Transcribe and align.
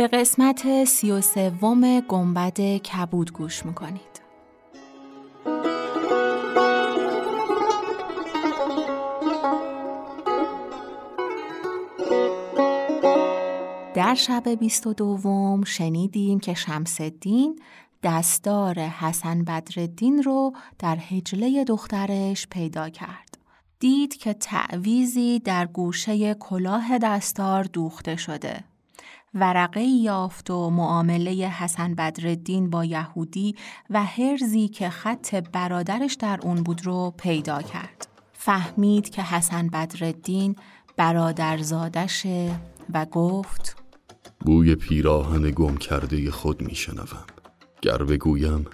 به 0.00 0.08
قسمت 0.08 0.84
سی 0.84 1.10
و 1.10 1.20
سوم 1.20 2.00
گنبد 2.00 2.60
کبود 2.60 3.32
گوش 3.32 3.66
می‌کنید 3.66 4.20
در 13.94 14.14
شب 14.14 14.48
بیست 14.48 14.86
و 14.86 14.92
دوم 14.92 15.64
شنیدیم 15.64 16.40
که 16.40 16.54
شمس 16.54 17.00
الدین 17.00 17.60
دستار 18.02 18.78
حسن 18.78 19.44
بدردین 19.44 20.22
رو 20.22 20.52
در 20.78 20.98
هجله 21.10 21.64
دخترش 21.64 22.46
پیدا 22.46 22.88
کرد. 22.88 23.38
دید 23.78 24.16
که 24.16 24.32
تعویزی 24.32 25.38
در 25.38 25.66
گوشه 25.66 26.34
کلاه 26.34 26.98
دستار 26.98 27.64
دوخته 27.64 28.16
شده. 28.16 28.69
ورقه 29.34 29.82
یافت 29.82 30.50
و 30.50 30.70
معامله 30.70 31.32
حسن 31.32 31.94
بدردین 31.94 32.70
با 32.70 32.84
یهودی 32.84 33.54
و 33.90 34.04
هرزی 34.04 34.68
که 34.68 34.90
خط 34.90 35.34
برادرش 35.34 36.14
در 36.14 36.40
اون 36.42 36.62
بود 36.62 36.86
رو 36.86 37.14
پیدا 37.16 37.62
کرد. 37.62 38.06
فهمید 38.32 39.10
که 39.10 39.22
حسن 39.22 39.68
بدردین 39.68 40.56
برادرزادشه 40.96 42.60
و 42.94 43.06
گفت 43.06 43.76
بوی 44.40 44.74
پیراهن 44.74 45.50
گم 45.50 45.76
کرده 45.76 46.30
خود 46.30 46.62
میشنوم. 46.62 47.24
گر 47.82 47.98
بگویم 47.98 48.66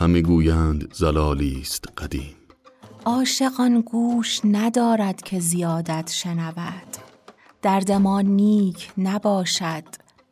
همه 0.00 0.20
گویند 0.20 0.94
زلالی 0.94 1.60
است 1.60 1.84
قدیم. 1.98 2.34
عاشقان 3.04 3.80
گوش 3.80 4.40
ندارد 4.44 5.22
که 5.22 5.40
زیادت 5.40 6.10
شنود. 6.10 7.13
درد 7.64 7.92
ما 7.92 8.20
نیک 8.20 8.92
نباشد 8.98 9.84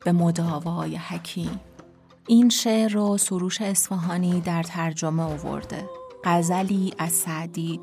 به 0.05 0.13
مداوای 0.13 0.97
حکیم. 0.97 1.61
این 2.27 2.49
شعر 2.49 2.93
رو 2.93 3.19
سروش 3.19 3.61
اصفهانی 3.61 4.41
در 4.41 4.63
ترجمه 4.63 5.23
آورده. 5.23 5.89
غزلی 6.25 6.95
از 6.99 7.13
سعدی 7.13 7.81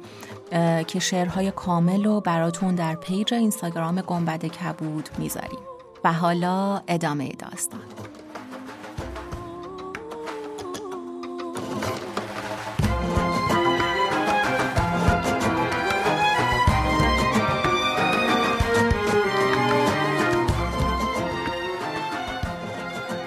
که 0.88 1.00
شعرهای 1.00 1.52
کامل 1.52 2.04
رو 2.04 2.22
براتون 2.22 2.76
در 2.76 2.96
پیج 2.96 3.34
اینستاگرام 3.34 4.02
گنبد 4.02 4.46
کبود 4.46 5.10
می‌ذاریم. 5.18 5.60
و 6.04 6.14
حالا 6.14 6.82
ادامه 6.88 7.30
داستان. 7.30 7.80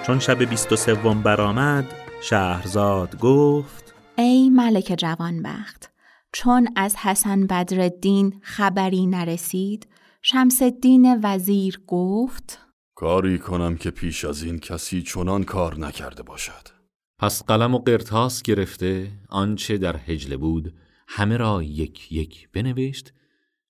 چون 0.07 0.19
شب 0.19 0.43
بیست 0.43 0.71
و 0.71 0.75
سوم 0.75 1.21
برآمد 1.21 1.85
شهرزاد 2.21 3.19
گفت 3.19 3.93
ای 4.17 4.49
ملک 4.49 4.95
جوانبخت 4.97 5.91
چون 6.33 6.67
از 6.75 6.95
حسن 6.95 7.47
بدرالدین 7.47 8.39
خبری 8.41 9.05
نرسید 9.05 9.87
شمس 10.21 10.61
الدین 10.61 11.19
وزیر 11.23 11.81
گفت 11.87 12.59
کاری 12.95 13.39
کنم 13.39 13.77
که 13.77 13.91
پیش 13.91 14.25
از 14.25 14.43
این 14.43 14.59
کسی 14.59 15.01
چنان 15.01 15.43
کار 15.43 15.79
نکرده 15.79 16.23
باشد. 16.23 16.67
پس 17.19 17.43
قلم 17.43 17.75
و 17.75 17.79
قرتاس 17.79 18.41
گرفته 18.41 19.11
آنچه 19.29 19.77
در 19.77 19.97
هجله 19.97 20.37
بود 20.37 20.73
همه 21.07 21.37
را 21.37 21.63
یک 21.63 22.11
یک 22.11 22.49
بنوشت 22.51 23.13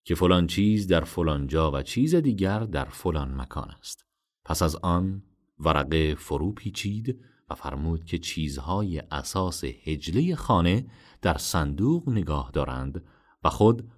که 0.04 0.16
فلان 0.16 0.48
چیز 0.48 0.88
در 0.88 1.04
فلان 1.04 1.48
جا 1.48 1.72
و 1.72 1.82
چیز 1.82 2.16
دیگر 2.16 2.60
در 2.60 2.86
فلان 2.86 3.42
مکان 3.42 3.70
است. 3.80 4.06
پس 4.46 4.62
از 4.62 4.76
آن 4.76 5.24
ورقه 5.60 6.16
فرو 6.16 6.52
پیچید 6.52 7.20
و 7.50 7.56
فرمود 7.56 8.06
که 8.06 8.18
چیزهای 8.18 9.00
اساس 9.12 9.64
هجله 9.64 10.36
خانه 10.36 10.86
در 11.22 11.38
صندوق 11.38 12.10
نگاه 12.10 12.52
دارند 12.54 13.04
و 13.44 13.50
خود 13.50 13.90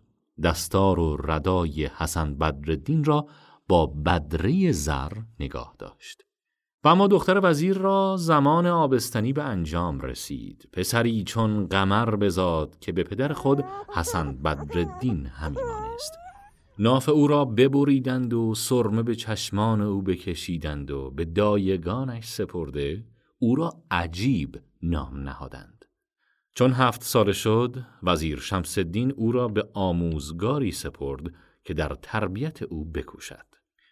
دستار 0.43 0.99
و 0.99 1.17
ردای 1.23 1.85
حسن 1.85 2.35
بدردین 2.35 3.03
را 3.03 3.27
با 3.67 3.85
بدره 3.85 4.71
زر 4.71 5.11
نگاه 5.39 5.75
داشت. 5.79 6.25
و 6.83 6.87
اما 6.87 7.07
دختر 7.07 7.39
وزیر 7.43 7.77
را 7.77 8.17
زمان 8.17 8.67
آبستنی 8.67 9.33
به 9.33 9.43
انجام 9.43 9.99
رسید. 9.99 10.69
پسری 10.73 11.23
چون 11.23 11.67
قمر 11.67 12.15
بزاد 12.15 12.79
که 12.79 12.91
به 12.91 13.03
پدر 13.03 13.33
خود 13.33 13.65
حسن 13.95 14.35
بدردین 14.41 15.25
همی 15.25 15.57
مانست. 15.57 16.24
ناف 16.79 17.09
او 17.09 17.27
را 17.27 17.45
ببریدند 17.45 18.33
و 18.33 18.55
سرمه 18.55 19.03
به 19.03 19.15
چشمان 19.15 19.81
او 19.81 20.01
بکشیدند 20.01 20.91
و 20.91 21.11
به 21.11 21.25
دایگانش 21.25 22.27
سپرده 22.27 23.03
او 23.39 23.55
را 23.55 23.73
عجیب 23.91 24.59
نام 24.83 25.19
نهادند. 25.19 25.85
چون 26.55 26.71
هفت 26.71 27.03
سال 27.03 27.31
شد 27.31 27.75
وزیر 28.03 28.39
شمسدین 28.39 29.11
او 29.11 29.31
را 29.31 29.47
به 29.47 29.69
آموزگاری 29.73 30.71
سپرد 30.71 31.23
که 31.63 31.73
در 31.73 31.97
تربیت 32.01 32.61
او 32.61 32.85
بکوشد. 32.85 33.45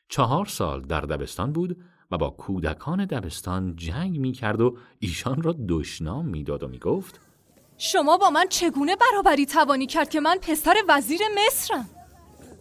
چهار 0.10 0.46
سال 0.46 0.82
در 0.82 1.02
دبستان 1.02 1.52
بود 1.52 1.78
و 2.12 2.18
با 2.18 2.30
کودکان 2.30 3.06
دبستان 3.06 3.76
جنگ 3.76 4.20
می 4.20 4.32
کرد 4.32 4.62
و 4.62 4.78
ایشان 5.00 5.42
را 5.42 5.56
دشنام 5.68 6.26
می‌داد 6.26 6.64
و 6.64 6.68
می 6.68 6.80
گفت 6.80 7.20
شما 7.78 8.18
با 8.18 8.30
من 8.30 8.46
چگونه 8.50 8.96
برابری 8.96 9.46
توانی 9.46 9.86
کرد 9.86 10.10
که 10.10 10.20
من 10.20 10.38
پسر 10.42 10.76
وزیر 10.90 11.20
مصرم؟ 11.48 11.90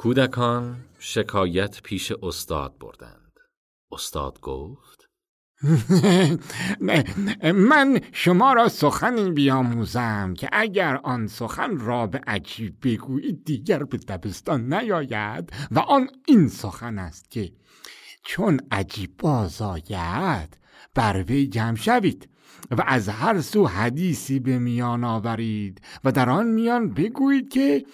کودکان 0.03 0.85
شکایت 0.99 1.83
پیش 1.83 2.13
استاد 2.23 2.79
بردند. 2.79 3.33
استاد 3.93 4.41
گفت 4.41 5.09
من 7.71 8.01
شما 8.13 8.53
را 8.53 8.69
سخنی 8.69 9.31
بیاموزم 9.31 10.35
که 10.35 10.49
اگر 10.53 10.97
آن 10.97 11.27
سخن 11.27 11.79
را 11.79 12.07
به 12.07 12.21
عجیب 12.27 12.77
بگویید 12.83 13.45
دیگر 13.45 13.85
به 13.85 13.97
دبستان 13.97 14.75
نیاید 14.75 15.53
و 15.71 15.79
آن 15.79 16.09
این 16.27 16.49
سخن 16.49 16.99
است 16.99 17.31
که 17.31 17.53
چون 18.25 18.61
عجیب 18.71 19.17
باز 19.19 19.63
آید 19.63 20.59
بر 20.95 21.23
وی 21.23 21.47
جمع 21.47 21.77
شوید 21.77 22.29
و 22.71 22.85
از 22.87 23.09
هر 23.09 23.41
سو 23.41 23.67
حدیثی 23.67 24.41
به 24.41 24.59
میان 24.59 25.05
آورید 25.05 25.81
و 26.05 26.13
در 26.13 26.31
آن 26.31 26.47
میان 26.47 26.95
بگویید 26.95 27.53
که 27.53 27.85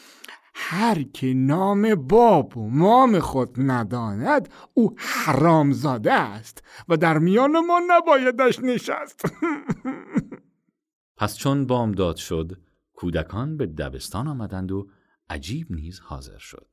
هر 0.60 1.02
که 1.02 1.34
نام 1.34 1.94
باب 1.94 2.56
و 2.56 2.70
مام 2.70 3.18
خود 3.18 3.54
نداند 3.58 4.48
او 4.74 4.94
حرامزاده 4.96 6.12
است 6.12 6.62
و 6.88 6.96
در 6.96 7.18
میان 7.18 7.66
ما 7.66 7.80
نبایدش 7.88 8.58
نشست. 8.58 9.22
پس 11.18 11.36
چون 11.36 11.66
بامداد 11.66 12.16
شد 12.16 12.60
کودکان 12.94 13.56
به 13.56 13.66
دبستان 13.66 14.28
آمدند 14.28 14.72
و 14.72 14.88
عجیب 15.30 15.66
نیز 15.70 16.00
حاضر 16.00 16.38
شد. 16.38 16.66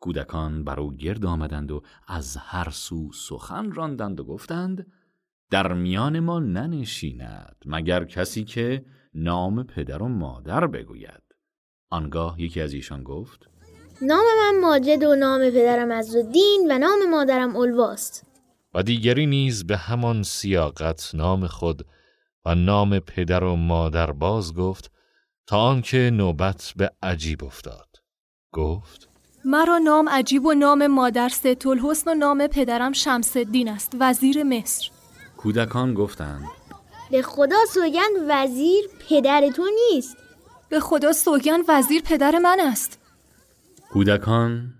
کودکان 0.00 0.64
بر 0.64 0.80
او 0.80 0.92
گرد 0.92 1.26
آمدند 1.26 1.70
و 1.70 1.82
از 2.08 2.36
هر 2.36 2.70
سو 2.70 3.12
سخن 3.12 3.72
راندند 3.72 4.20
و 4.20 4.24
گفتند 4.24 4.86
در 5.50 5.72
میان 5.72 6.20
ما 6.20 6.38
ننشیند 6.38 7.56
مگر 7.66 8.04
کسی 8.04 8.44
که 8.44 8.84
نام 9.14 9.62
پدر 9.62 10.02
و 10.02 10.08
مادر 10.08 10.66
بگوید. 10.66 11.25
آنگاه 11.90 12.40
یکی 12.40 12.60
از 12.60 12.72
ایشان 12.72 13.02
گفت 13.02 13.48
نام 14.02 14.24
من 14.40 14.60
ماجد 14.60 15.04
و 15.04 15.14
نام 15.14 15.50
پدرم 15.50 15.90
از 15.90 16.16
دین 16.32 16.66
و 16.70 16.78
نام 16.78 17.10
مادرم 17.10 17.56
الواست 17.56 18.26
و 18.74 18.82
دیگری 18.82 19.26
نیز 19.26 19.66
به 19.66 19.76
همان 19.76 20.22
سیاقت 20.22 21.10
نام 21.14 21.46
خود 21.46 21.86
و 22.44 22.54
نام 22.54 22.98
پدر 22.98 23.44
و 23.44 23.56
مادر 23.56 24.12
باز 24.12 24.54
گفت 24.54 24.90
تا 25.46 25.60
آنکه 25.60 26.10
نوبت 26.12 26.72
به 26.76 26.90
عجیب 27.02 27.44
افتاد. 27.44 27.88
گفت 28.52 29.08
مرا 29.44 29.78
نام 29.78 30.08
عجیب 30.08 30.46
و 30.46 30.54
نام 30.54 30.86
مادر 30.86 31.28
ست 31.28 31.66
الحسن 31.66 32.10
و 32.10 32.14
نام 32.14 32.46
پدرم 32.46 32.92
شمس 32.92 33.36
الدین 33.36 33.68
است 33.68 33.96
وزیر 34.00 34.42
مصر. 34.42 34.90
کودکان 35.36 35.94
گفتند 35.94 36.44
به 37.10 37.22
خدا 37.22 37.56
سوگند 37.74 38.16
وزیر 38.28 38.84
پدر 39.08 39.50
تو 39.56 39.64
نیست. 39.92 40.16
به 40.68 40.80
خدا 40.80 41.12
سوگند 41.12 41.64
وزیر 41.68 42.02
پدر 42.02 42.38
من 42.38 42.60
است. 42.60 43.00
کودکان 43.92 44.74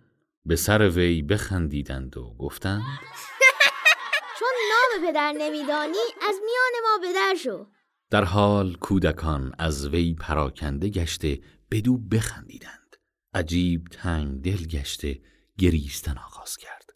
به 0.46 0.56
سر 0.56 0.88
وی 0.88 1.22
بخندیدند 1.22 2.16
و 2.16 2.34
گفتند 2.38 2.82
چون 4.38 4.48
نام 4.70 5.02
نام 5.02 5.12
پدر 5.12 5.32
نمیدانی 5.32 6.04
از 6.28 6.34
میان 6.44 6.82
ما 6.82 7.08
بدر 7.08 7.34
شو. 7.34 7.66
در 8.10 8.24
حال 8.24 8.74
کودکان 8.74 9.54
از 9.58 9.88
وی 9.88 10.14
پراکنده 10.14 10.88
گشته 10.88 11.40
بدو 11.70 11.98
بخندیدند. 11.98 12.96
عجیب 13.34 13.88
تنگ 13.90 14.42
دل 14.42 14.66
گشته 14.66 15.20
گریستن 15.58 16.18
آغاز 16.18 16.56
کرد. 16.56 16.90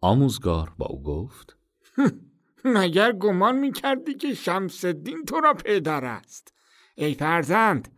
آموزگار 0.00 0.72
با 0.78 0.86
او 0.86 1.02
گفت 1.02 1.56
مگر 2.64 3.12
گمان 3.12 3.58
می 3.58 3.72
کردی 3.72 4.14
که 4.14 4.34
شمس 4.34 4.84
الدین 4.84 5.24
تو 5.24 5.40
را 5.40 5.54
پدر 5.54 6.04
است؟ 6.04 6.54
ای 6.94 7.14
فرزند 7.14 7.88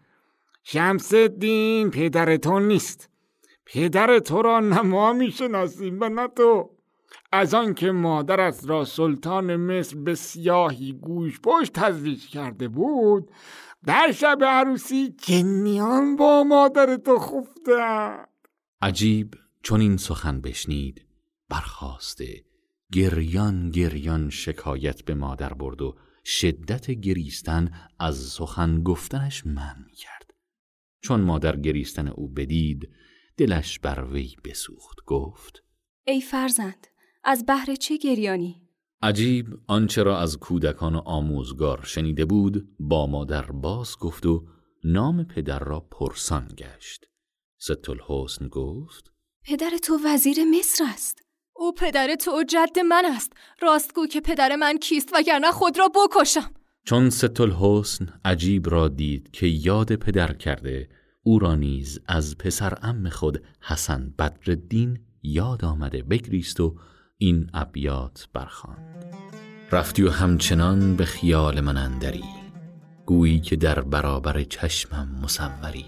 شمس 0.69 1.15
الدین 1.15 1.91
پدر 1.91 2.37
تو 2.37 2.61
نیست. 2.61 3.11
پدر 3.67 4.19
تو 4.19 4.43
را 4.43 4.61
نه 4.61 4.81
ما 4.81 5.13
می‌شناسیم 5.13 6.01
و 6.01 6.09
نه 6.09 6.29
تو. 6.29 6.71
از 7.33 7.55
آنکه 7.55 7.91
مادرت 7.91 8.69
را 8.69 8.85
سلطان 8.85 9.57
مصر 9.57 9.97
به 9.97 10.15
سیاهی 10.15 10.93
گوش 10.93 11.41
پشت 11.41 11.73
تزویج 11.73 12.29
کرده 12.29 12.69
بود 12.69 13.31
در 13.87 14.13
شب 14.13 14.39
عروسی 14.43 15.09
جنیان 15.09 16.17
با 16.17 16.45
مادر 16.45 16.97
تو 16.97 17.19
خفته 17.19 17.73
عجیب 18.83 19.35
چون 19.63 19.81
این 19.81 19.97
سخن 19.97 20.41
بشنید. 20.41 21.07
برخواسته 21.49 22.45
گریان 22.93 23.71
گریان 23.71 24.31
شکایت 24.31 25.05
به 25.05 25.15
مادر 25.15 25.53
برد 25.53 25.83
و 25.83 25.97
شدت 26.25 26.91
گریستن 26.91 27.71
از 27.99 28.17
سخن 28.17 28.83
گفتنش 28.83 29.47
من 29.47 29.77
کرد. 29.97 30.16
چون 31.01 31.21
مادر 31.21 31.57
گریستن 31.57 32.09
او 32.09 32.29
بدید 32.29 32.89
دلش 33.37 33.79
بر 33.79 34.05
وی 34.05 34.37
بسوخت 34.45 34.97
گفت 35.07 35.63
ای 36.07 36.21
فرزند 36.21 36.87
از 37.25 37.47
بهر 37.47 37.75
چه 37.75 37.97
گریانی؟ 37.97 38.63
عجیب 39.03 39.47
آنچه 39.67 40.03
را 40.03 40.19
از 40.19 40.39
کودکان 40.39 40.95
و 40.95 41.03
آموزگار 41.05 41.83
شنیده 41.85 42.25
بود 42.25 42.69
با 42.81 43.07
مادر 43.07 43.43
باز 43.43 43.97
گفت 44.01 44.27
و 44.27 44.47
نام 44.85 45.25
پدر 45.25 45.59
را 45.59 45.81
پرسان 45.81 46.49
گشت. 46.59 47.07
ست 47.59 47.89
الحسن 47.89 48.49
گفت 48.49 49.13
پدر 49.45 49.71
تو 49.83 49.99
وزیر 50.05 50.37
مصر 50.45 50.85
است. 50.95 51.23
او 51.57 51.73
پدر 51.73 52.15
تو 52.15 52.33
و 52.33 52.43
جد 52.49 52.79
من 52.79 53.05
است. 53.05 53.33
راست 53.63 53.89
گو 53.89 54.07
که 54.07 54.21
پدر 54.21 54.57
من 54.57 54.79
کیست 54.79 55.11
وگرنه 55.15 55.51
خود 55.51 55.79
را 55.79 55.89
بکشم. 55.89 56.55
چون 56.89 57.11
ست 57.11 57.41
الحسن 57.41 58.09
عجیب 58.25 58.71
را 58.71 58.89
دید 58.89 59.31
که 59.33 59.47
یاد 59.47 59.95
پدر 59.95 60.33
کرده 60.33 60.89
او 61.23 61.39
را 61.39 61.55
نیز 61.55 62.01
از 62.07 62.39
پسر 62.39 62.79
عم 62.83 63.09
خود 63.09 63.43
حسن 63.61 64.15
بدرالدین 64.19 64.99
یاد 65.23 65.65
آمده 65.65 66.03
بگریست 66.03 66.61
و 66.61 66.77
این 67.19 67.51
ابیات 67.55 68.29
برخواند. 68.33 69.05
رفتی 69.73 70.03
و 70.03 70.11
همچنان 70.11 70.97
به 70.97 71.05
خیال 71.05 71.61
من 71.61 71.77
اندری. 71.77 72.25
گویی 73.07 73.41
که 73.41 73.57
در 73.57 73.81
برابر 73.81 74.45
چشمم 74.45 75.21
مصوری. 75.23 75.87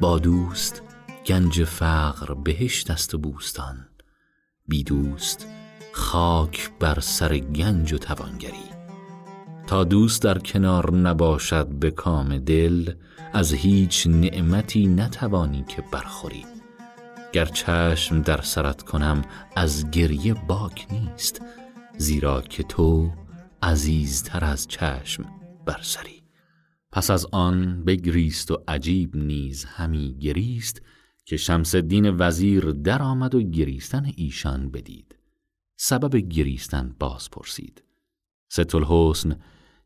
با 0.00 0.18
دوست 0.18 0.82
گنج 1.26 1.64
فقر 1.64 2.34
بهشت 2.34 2.90
است 2.90 3.14
و 3.14 3.18
بوستان. 3.18 3.88
بی 4.66 4.84
دوست 4.84 5.46
خاک 5.92 6.70
بر 6.80 7.00
سر 7.00 7.38
گنج 7.38 7.92
و 7.92 7.98
توانگری. 7.98 8.67
تا 9.68 9.84
دوست 9.84 10.22
در 10.22 10.38
کنار 10.38 10.94
نباشد 10.94 11.66
به 11.68 11.90
کام 11.90 12.38
دل 12.38 12.92
از 13.32 13.52
هیچ 13.52 14.06
نعمتی 14.06 14.86
نتوانی 14.86 15.64
که 15.68 15.84
برخوری. 15.92 16.44
گر 17.32 17.44
چشم 17.44 18.22
در 18.22 18.40
سرت 18.40 18.82
کنم 18.82 19.22
از 19.56 19.90
گریه 19.90 20.34
باک 20.34 20.86
نیست 20.90 21.42
زیرا 21.98 22.42
که 22.42 22.62
تو 22.62 23.10
عزیزتر 23.62 24.44
از 24.44 24.68
چشم 24.68 25.24
برسری 25.66 26.22
پس 26.92 27.10
از 27.10 27.26
آن 27.32 27.84
بگریست 27.84 28.50
و 28.50 28.62
عجیب 28.68 29.16
نیز 29.16 29.64
همی 29.64 30.16
گریست 30.20 30.82
که 31.24 31.36
شمس 31.36 31.74
الدین 31.74 32.16
وزیر 32.18 32.70
در 32.70 33.02
آمد 33.02 33.34
و 33.34 33.42
گریستن 33.42 34.12
ایشان 34.16 34.70
بدید. 34.70 35.16
سبب 35.76 36.16
گریستن 36.16 36.94
باز 37.00 37.30
پرسید. 37.30 37.82
ست 38.48 38.74
الحسن 38.74 39.36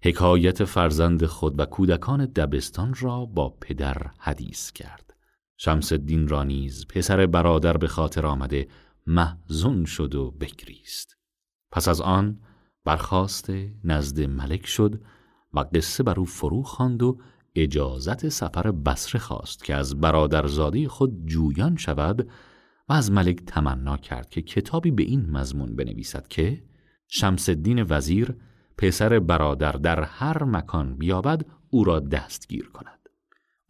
حکایت 0.04 0.64
فرزند 0.64 1.26
خود 1.26 1.60
و 1.60 1.64
کودکان 1.64 2.25
دبستان 2.25 2.94
را 3.00 3.25
با 3.25 3.50
پدر 3.60 4.10
حدیث 4.19 4.72
کرد. 4.72 5.16
شمس 5.56 5.93
الدین 5.93 6.28
را 6.28 6.43
نیز 6.43 6.87
پسر 6.87 7.26
برادر 7.26 7.76
به 7.76 7.88
خاطر 7.88 8.26
آمده 8.26 8.69
محزون 9.06 9.84
شد 9.84 10.14
و 10.14 10.31
بگریست. 10.31 11.16
پس 11.72 11.88
از 11.88 12.00
آن 12.00 12.38
برخواسته 12.84 13.75
نزد 13.84 14.20
ملک 14.20 14.66
شد 14.66 15.00
و 15.52 15.60
قصه 15.60 16.02
بر 16.02 16.20
او 16.20 16.25
فرو 16.25 16.62
خواند 16.62 17.02
و 17.02 17.19
اجازت 17.55 18.28
سفر 18.28 18.70
بسره 18.70 19.20
خواست 19.20 19.64
که 19.64 19.75
از 19.75 20.00
برادرزاده 20.00 20.88
خود 20.88 21.26
جویان 21.26 21.76
شود 21.76 22.28
و 22.88 22.93
از 22.93 23.10
ملک 23.10 23.44
تمنا 23.46 23.96
کرد 23.96 24.28
که 24.28 24.43
کتابی 24.43 24.90
به 24.90 25.02
این 25.02 25.31
مضمون 25.31 25.76
بنویسد 25.76 26.28
که 26.28 26.62
شمس 27.08 27.48
الدین 27.48 27.87
وزیر 27.88 28.37
پسر 28.82 29.19
برادر 29.19 29.73
در 29.73 30.02
هر 30.02 30.44
مکان 30.44 30.96
بیابد 30.96 31.46
او 31.70 31.84
را 31.84 32.00
دستگیر 32.00 32.69
کند. 32.69 33.08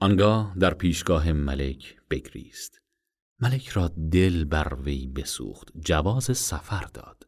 آنگاه 0.00 0.55
در 0.59 0.75
پیشگاه 0.75 1.32
ملک 1.32 1.97
بگریست. 2.11 2.81
ملک 3.41 3.69
را 3.69 3.88
دل 3.88 4.44
بر 4.44 4.75
وی 4.85 5.06
بسوخت 5.06 5.69
جواز 5.81 6.38
سفر 6.38 6.85
داد. 6.94 7.26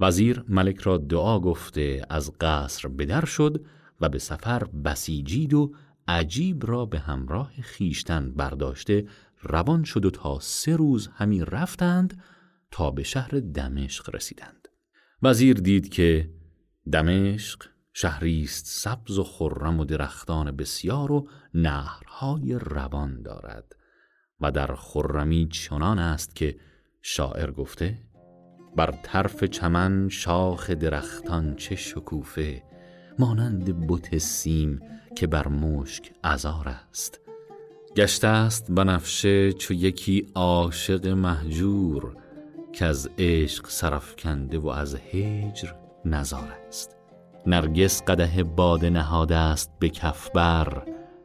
وزیر 0.00 0.44
ملک 0.48 0.80
را 0.80 0.98
دعا 0.98 1.40
گفته 1.40 2.06
از 2.10 2.32
قصر 2.40 2.88
بدر 2.88 3.24
شد 3.24 3.64
و 4.00 4.08
به 4.08 4.18
سفر 4.18 4.64
بسیجید 4.64 5.54
و 5.54 5.74
عجیب 6.08 6.66
را 6.66 6.86
به 6.86 6.98
همراه 6.98 7.52
خیشتن 7.60 8.32
برداشته 8.32 9.06
روان 9.42 9.84
شد 9.84 10.04
و 10.04 10.10
تا 10.10 10.38
سه 10.40 10.76
روز 10.76 11.08
همی 11.14 11.44
رفتند 11.44 12.22
تا 12.70 12.90
به 12.90 13.02
شهر 13.02 13.30
دمشق 13.54 14.14
رسیدند. 14.14 14.68
وزیر 15.22 15.56
دید 15.56 15.88
که 15.88 16.30
دمشق 16.92 17.62
شهریست 17.92 18.66
سبز 18.66 19.18
و 19.18 19.24
خرم 19.24 19.80
و 19.80 19.84
درختان 19.84 20.56
بسیار 20.56 21.12
و 21.12 21.28
نهرهای 21.54 22.54
روان 22.54 23.22
دارد 23.22 23.76
و 24.40 24.50
در 24.50 24.74
خرمی 24.74 25.48
چنان 25.48 25.98
است 25.98 26.36
که 26.36 26.56
شاعر 27.02 27.50
گفته 27.50 27.98
بر 28.76 28.90
طرف 29.02 29.44
چمن 29.44 30.08
شاخ 30.08 30.70
درختان 30.70 31.56
چه 31.56 31.76
شکوفه 31.76 32.62
مانند 33.18 33.86
بت 33.86 34.18
سیم 34.18 34.80
که 35.16 35.26
بر 35.26 35.48
مشک 35.48 36.12
ازار 36.22 36.68
است. 36.68 37.20
گشته 37.96 38.28
است 38.28 38.70
بنفشه 38.70 39.52
چو 39.52 39.74
یکی 39.74 40.26
عاشق 40.34 41.06
محجور 41.06 42.16
که 42.72 42.84
از 42.84 43.10
عشق 43.18 43.66
کنده 44.16 44.58
و 44.58 44.68
از 44.68 44.94
هجر 44.94 45.83
نزار 46.06 46.52
است. 46.68 46.96
نرگس 47.46 48.02
قده 48.02 48.44
باده 48.44 48.90
نهاده 48.90 49.36
است 49.36 49.70
به 49.78 49.88
کف 49.88 50.30
بر 50.30 50.82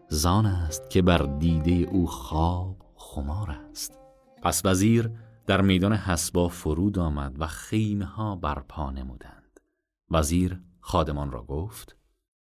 زان 0.08 0.46
است 0.46 0.90
که 0.90 1.02
بر 1.02 1.18
دیده 1.40 1.92
او 1.92 2.08
خواب 2.08 2.78
خمار 2.96 3.52
است. 3.52 4.00
پس 4.44 4.66
وزیر 4.66 5.12
در 5.48 5.62
میدان 5.62 5.94
حسبا 5.94 6.48
فرود 6.48 7.00
آمد 7.00 7.36
و 7.40 7.48
خیمه 7.48 8.06
ها 8.06 8.36
برپا 8.36 8.92
نمودند. 8.92 9.60
وزیر 10.12 10.62
خادمان 10.80 11.32
را 11.32 11.44
گفت 11.44 11.96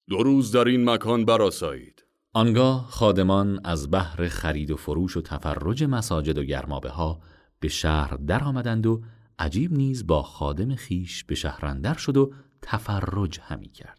دو 0.09 0.23
روز 0.23 0.53
در 0.53 0.65
این 0.65 0.91
مکان 0.91 1.25
براسایید 1.25 2.05
آنگاه 2.33 2.87
خادمان 2.91 3.61
از 3.65 3.91
بحر 3.91 4.29
خرید 4.29 4.71
و 4.71 4.77
فروش 4.77 5.17
و 5.17 5.21
تفرج 5.21 5.85
مساجد 5.85 6.39
و 6.39 6.43
گرمابه 6.43 6.91
ها 6.91 7.21
به 7.61 7.69
شهر 7.69 8.17
در 8.17 8.45
آمدند 8.45 8.87
و 8.87 9.03
عجیب 9.39 9.73
نیز 9.73 10.07
با 10.07 10.23
خادم 10.23 10.75
خیش 10.75 11.25
به 11.25 11.35
شهرندر 11.35 11.95
شد 11.95 12.17
و 12.17 12.33
تفرج 12.63 13.41
همی 13.43 13.69
کرد. 13.69 13.99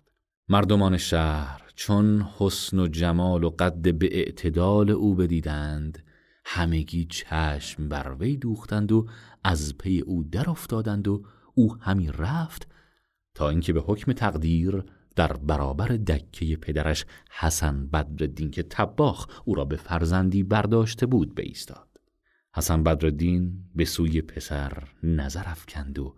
مردمان 0.50 0.98
شهر 0.98 1.62
چون 1.76 2.22
حسن 2.38 2.80
و 2.80 2.88
جمال 2.88 3.44
و 3.44 3.50
قد 3.50 3.98
به 3.98 4.10
اعتدال 4.12 4.90
او 4.90 5.16
بدیدند 5.16 6.04
همگی 6.46 7.06
چشم 7.06 7.90
بر 7.90 8.16
وی 8.20 8.38
دوختند 8.38 8.92
و 8.92 9.08
از 9.44 9.78
پی 9.78 10.00
او 10.00 10.24
در 10.24 10.50
افتادند 10.50 11.08
و 11.08 11.24
او 11.54 11.76
همی 11.80 12.12
رفت 12.12 12.68
تا 13.36 13.50
اینکه 13.50 13.74
به 13.74 13.82
حکم 13.82 14.14
تقدیر 14.14 14.84
در 15.16 15.34
برابر 15.34 15.88
دکه 15.88 16.56
پدرش 16.56 17.06
حسن 17.40 17.88
بدردین 17.88 18.52
که 18.52 18.64
تباخ 18.64 19.28
او 19.46 19.56
را 19.56 19.66
به 19.66 19.76
فرزندی 19.76 20.44
برداشته 20.44 21.06
بود 21.06 21.36
بایستاد 21.36 21.89
حسن 22.56 22.84
بدردین 22.84 23.54
به 23.76 23.86
سوی 23.86 24.22
پسر 24.22 24.84
نظر 25.04 25.44
افکند 25.46 26.00
و 26.00 26.16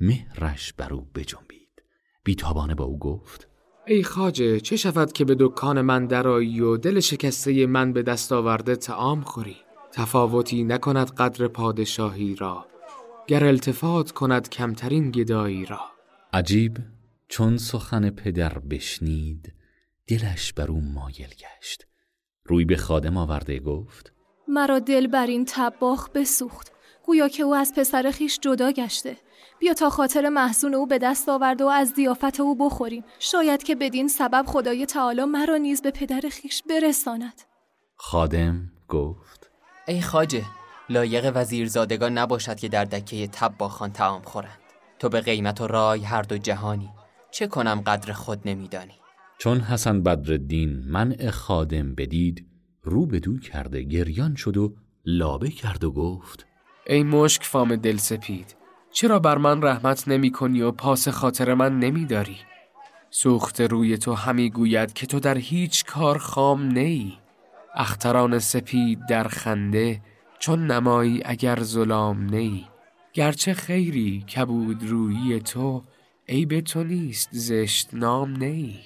مهرش 0.00 0.72
بر 0.72 0.94
او 0.94 1.10
بجنبید. 1.14 1.82
بیتابانه 2.24 2.74
با 2.74 2.84
او 2.84 2.98
گفت 2.98 3.48
ای 3.86 4.02
خاجه 4.02 4.60
چه 4.60 4.76
شود 4.76 5.12
که 5.12 5.24
به 5.24 5.36
دکان 5.38 5.80
من 5.80 6.06
درایی 6.06 6.60
و 6.60 6.76
دل 6.76 7.00
شکسته 7.00 7.66
من 7.66 7.92
به 7.92 8.02
دست 8.02 8.32
آورده 8.32 8.76
تعام 8.76 9.20
خوری؟ 9.20 9.56
تفاوتی 9.92 10.64
نکند 10.64 11.10
قدر 11.10 11.48
پادشاهی 11.48 12.34
را 12.34 12.66
گر 13.26 13.44
التفات 13.44 14.10
کند 14.10 14.48
کمترین 14.48 15.10
گدایی 15.10 15.66
را. 15.66 15.80
عجیب 16.32 16.78
چون 17.28 17.56
سخن 17.56 18.10
پدر 18.10 18.58
بشنید 18.58 19.52
دلش 20.06 20.52
بر 20.52 20.70
او 20.70 20.80
مایل 20.80 21.28
گشت. 21.28 21.86
روی 22.44 22.64
به 22.64 22.76
خادم 22.76 23.16
آورده 23.16 23.60
گفت 23.60 24.13
مرا 24.48 24.78
دل 24.78 25.06
بر 25.06 25.26
این 25.26 25.44
تباخ 25.48 26.08
بسوخت. 26.08 26.72
گویا 27.06 27.28
که 27.28 27.42
او 27.42 27.54
از 27.54 27.72
پسر 27.76 28.10
خیش 28.10 28.38
جدا 28.40 28.72
گشته. 28.72 29.16
بیا 29.58 29.74
تا 29.74 29.90
خاطر 29.90 30.28
محزون 30.28 30.74
او 30.74 30.86
به 30.86 30.98
دست 30.98 31.28
آورده 31.28 31.64
و 31.64 31.68
از 31.68 31.94
دیافت 31.94 32.40
او 32.40 32.56
بخوریم. 32.56 33.04
شاید 33.18 33.62
که 33.62 33.74
بدین 33.74 34.08
سبب 34.08 34.44
خدای 34.46 34.86
تعالی 34.86 35.24
مرا 35.24 35.56
نیز 35.56 35.82
به 35.82 35.90
پدر 35.90 36.20
خیش 36.28 36.62
برساند. 36.62 37.42
خادم 37.96 38.70
گفت. 38.88 39.50
ای 39.88 40.00
خاجه 40.00 40.44
لایق 40.88 41.32
وزیرزادگان 41.34 42.18
نباشد 42.18 42.56
که 42.56 42.68
در 42.68 42.84
دکه 42.84 43.26
تباخان 43.26 43.92
تعام 43.92 44.22
خورند. 44.22 44.58
تو 44.98 45.08
به 45.08 45.20
قیمت 45.20 45.60
و 45.60 45.66
رای 45.66 46.00
هر 46.00 46.22
دو 46.22 46.38
جهانی. 46.38 46.90
چه 47.30 47.46
کنم 47.46 47.80
قدر 47.80 48.12
خود 48.12 48.40
نمیدانی؟ 48.44 48.94
چون 49.38 49.60
حسن 49.60 50.02
بدرالدین 50.02 50.84
منع 50.88 51.30
خادم 51.30 51.94
بدید 51.94 52.53
رو 52.84 53.06
به 53.06 53.20
دو 53.20 53.38
کرده 53.38 53.82
گریان 53.82 54.34
شد 54.34 54.56
و 54.56 54.74
لابه 55.04 55.50
کرد 55.50 55.84
و 55.84 55.90
گفت 55.90 56.46
ای 56.86 57.02
مشک 57.02 57.42
فام 57.42 57.76
دل 57.76 57.96
سپید 57.96 58.56
چرا 58.94 59.18
بر 59.18 59.38
من 59.38 59.62
رحمت 59.62 60.08
نمی 60.08 60.30
کنی 60.30 60.62
و 60.62 60.70
پاس 60.70 61.08
خاطر 61.08 61.54
من 61.54 61.78
نمی 61.78 62.06
داری؟ 62.06 62.36
سوخت 63.10 63.60
روی 63.60 63.98
تو 63.98 64.12
همی 64.12 64.50
گوید 64.50 64.92
که 64.92 65.06
تو 65.06 65.20
در 65.20 65.38
هیچ 65.38 65.84
کار 65.84 66.18
خام 66.18 66.62
نی. 66.62 67.18
اختران 67.74 68.38
سپید 68.38 69.06
در 69.08 69.28
خنده 69.28 70.00
چون 70.38 70.66
نمایی 70.66 71.22
اگر 71.24 71.62
ظلام 71.62 72.24
نی. 72.24 72.66
گرچه 73.12 73.54
خیری 73.54 74.20
کبود 74.20 74.82
روی 74.82 75.40
تو 75.40 75.84
عیب 76.28 76.60
تو 76.60 76.84
نیست 76.84 77.28
زشت 77.32 77.94
نام 77.94 78.36
نی. 78.36 78.80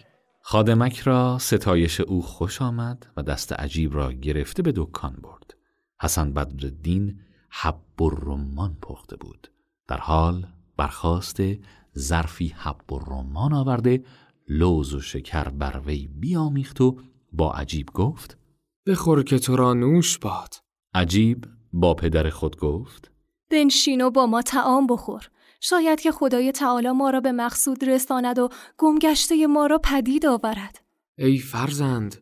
خادمک 0.51 0.99
را 0.99 1.39
ستایش 1.39 2.01
او 2.01 2.23
خوش 2.23 2.63
آمد 2.63 3.07
و 3.17 3.23
دست 3.23 3.53
عجیب 3.53 3.95
را 3.95 4.13
گرفته 4.13 4.63
به 4.63 4.73
دکان 4.77 5.17
برد. 5.23 5.55
حسن 6.01 6.33
بدرالدین 6.33 7.21
حب 7.51 8.03
و 8.03 8.11
رمان 8.11 8.77
پخته 8.83 9.17
بود. 9.17 9.49
در 9.89 9.97
حال 9.97 10.47
برخواسته 10.77 11.61
ظرفی 11.99 12.49
حب 12.49 12.93
و 12.93 12.99
رمان 12.99 13.53
آورده 13.53 14.05
لوز 14.49 14.95
و 14.95 15.01
شکر 15.01 15.49
بر 15.49 15.81
وی 15.87 16.09
بیامیخت 16.15 16.81
و 16.81 16.97
با 17.33 17.53
عجیب 17.53 17.91
گفت 17.95 18.39
بخور 18.87 19.23
که 19.23 19.39
تو 19.39 19.57
را 19.57 19.75
نوش 19.75 20.19
باد. 20.19 20.55
عجیب 20.95 21.47
با 21.73 21.95
پدر 21.95 22.31
خود 22.31 22.57
گفت 22.57 23.11
بنشین 23.51 24.01
و 24.01 24.11
با 24.11 24.27
ما 24.27 24.43
تعام 24.43 24.87
بخور. 24.87 25.29
شاید 25.61 26.01
که 26.01 26.13
خدای 26.13 26.53
تعالی 26.53 26.91
ما 26.91 27.11
را 27.11 27.21
به 27.21 27.33
مقصود 27.33 27.85
رساند 27.85 28.39
و 28.39 28.49
گمگشته 28.79 29.47
ما 29.47 29.67
را 29.67 29.79
پدید 29.79 30.27
آورد. 30.27 30.81
ای 31.19 31.39
فرزند 31.39 32.17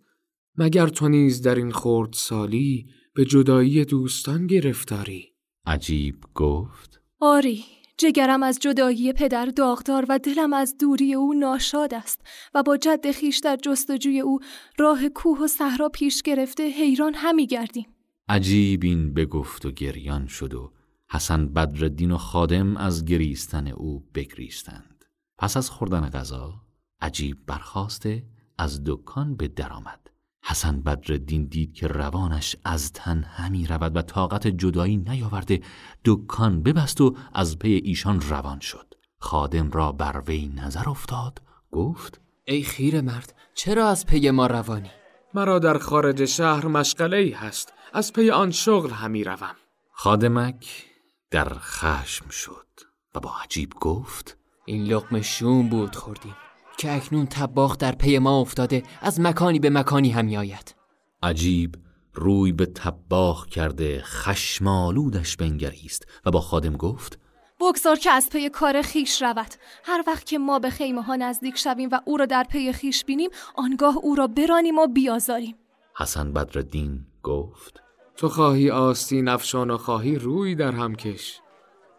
مگر 0.58 0.88
تو 0.88 1.08
نیز 1.08 1.42
در 1.42 1.54
این 1.54 1.70
خورد 1.70 2.12
سالی 2.12 2.86
به 3.14 3.24
جدایی 3.24 3.84
دوستان 3.84 4.46
گرفتاری؟ 4.46 5.32
عجیب 5.66 6.16
گفت. 6.34 7.00
آری 7.20 7.64
جگرم 7.98 8.42
از 8.42 8.58
جدایی 8.58 9.12
پدر 9.12 9.46
داغدار 9.46 10.06
و 10.08 10.18
دلم 10.18 10.52
از 10.52 10.78
دوری 10.78 11.14
او 11.14 11.34
ناشاد 11.34 11.94
است 11.94 12.20
و 12.54 12.62
با 12.62 12.76
جد 12.76 13.10
خیش 13.10 13.38
در 13.38 13.56
جستجوی 13.56 14.20
او 14.20 14.38
راه 14.78 15.08
کوه 15.08 15.38
و 15.38 15.46
صحرا 15.46 15.88
پیش 15.88 16.22
گرفته 16.22 16.68
حیران 16.68 17.14
همی 17.14 17.46
گردیم. 17.46 17.86
عجیب 18.28 18.80
این 18.84 19.14
بگفت 19.14 19.66
و 19.66 19.70
گریان 19.70 20.26
شد 20.26 20.54
و 20.54 20.72
حسن 21.10 21.46
بدردین 21.46 22.10
و 22.10 22.18
خادم 22.18 22.76
از 22.76 23.04
گریستن 23.04 23.66
او 23.66 24.08
بگریستند. 24.14 25.04
پس 25.38 25.56
از 25.56 25.70
خوردن 25.70 26.08
غذا 26.08 26.54
عجیب 27.00 27.46
برخواسته 27.46 28.26
از 28.58 28.82
دکان 28.84 29.36
به 29.36 29.48
درآمد. 29.48 30.10
حسن 30.44 30.82
بدردین 30.82 31.44
دید 31.44 31.74
که 31.74 31.86
روانش 31.86 32.56
از 32.64 32.92
تن 32.92 33.22
همی 33.22 33.66
رود 33.66 33.96
و 33.96 34.02
طاقت 34.02 34.46
جدایی 34.46 34.96
نیاورده. 34.96 35.62
دکان 36.04 36.62
ببست 36.62 37.00
و 37.00 37.16
از 37.34 37.58
پی 37.58 37.72
ایشان 37.72 38.20
روان 38.20 38.60
شد. 38.60 38.94
خادم 39.18 39.70
را 39.70 39.92
بر 39.92 40.22
وی 40.26 40.48
نظر 40.48 40.88
افتاد 40.88 41.42
گفت 41.70 42.20
ای 42.44 42.62
خیر 42.62 43.00
مرد 43.00 43.34
چرا 43.54 43.88
از 43.88 44.06
پی 44.06 44.30
ما 44.30 44.46
روانی؟ 44.46 44.90
مرا 45.34 45.58
در 45.58 45.78
خارج 45.78 46.24
شهر 46.24 46.66
مشغله 46.66 47.16
ای 47.16 47.30
هست. 47.30 47.72
از 47.92 48.12
پی 48.12 48.30
آن 48.30 48.50
شغل 48.50 48.90
همی 48.90 49.24
روم. 49.24 49.56
خادمک 49.92 50.85
در 51.30 51.48
خشم 51.58 52.28
شد 52.28 52.66
و 53.14 53.20
با 53.20 53.32
عجیب 53.44 53.72
گفت 53.80 54.38
این 54.64 54.84
لقمه 54.84 55.22
شوم 55.22 55.68
بود 55.68 55.96
خوردیم 55.96 56.36
که 56.78 56.96
اکنون 56.96 57.26
طباخ 57.26 57.78
در 57.78 57.92
پی 57.92 58.18
ما 58.18 58.40
افتاده 58.40 58.82
از 59.00 59.20
مکانی 59.20 59.58
به 59.58 59.70
مکانی 59.70 60.10
همی 60.10 60.36
آید. 60.36 60.74
عجیب 61.22 61.76
روی 62.14 62.52
به 62.52 62.66
طباخ 62.66 63.46
کرده 63.46 64.02
خشم‌آلودش 64.02 65.36
بنگریست 65.36 66.06
و 66.26 66.30
با 66.30 66.40
خادم 66.40 66.76
گفت 66.76 67.18
بگذار 67.60 67.96
که 67.96 68.10
از 68.10 68.30
پی 68.30 68.48
کار 68.48 68.82
خویش 68.82 69.22
رود. 69.22 69.54
هر 69.84 70.04
وقت 70.06 70.26
که 70.26 70.38
ما 70.38 70.58
به 70.58 70.70
خیمه 70.70 71.02
ها 71.02 71.16
نزدیک 71.16 71.58
شویم 71.58 71.88
و 71.92 72.00
او 72.04 72.16
را 72.16 72.26
در 72.26 72.44
پی 72.44 72.72
خویش 72.72 73.04
بینیم 73.04 73.30
آنگاه 73.54 73.96
او 73.96 74.14
را 74.14 74.26
برانیم 74.26 74.78
و 74.78 74.86
بیازاریم. 74.86 75.56
حسن 75.96 76.32
بدردین 76.32 77.06
گفت 77.22 77.85
تو 78.16 78.28
خواهی 78.28 78.70
آستین 78.70 79.28
افشان 79.28 79.70
و 79.70 79.76
خواهی 79.76 80.16
روی 80.16 80.54
در 80.54 80.72
هم 80.72 80.94
کش. 80.94 81.40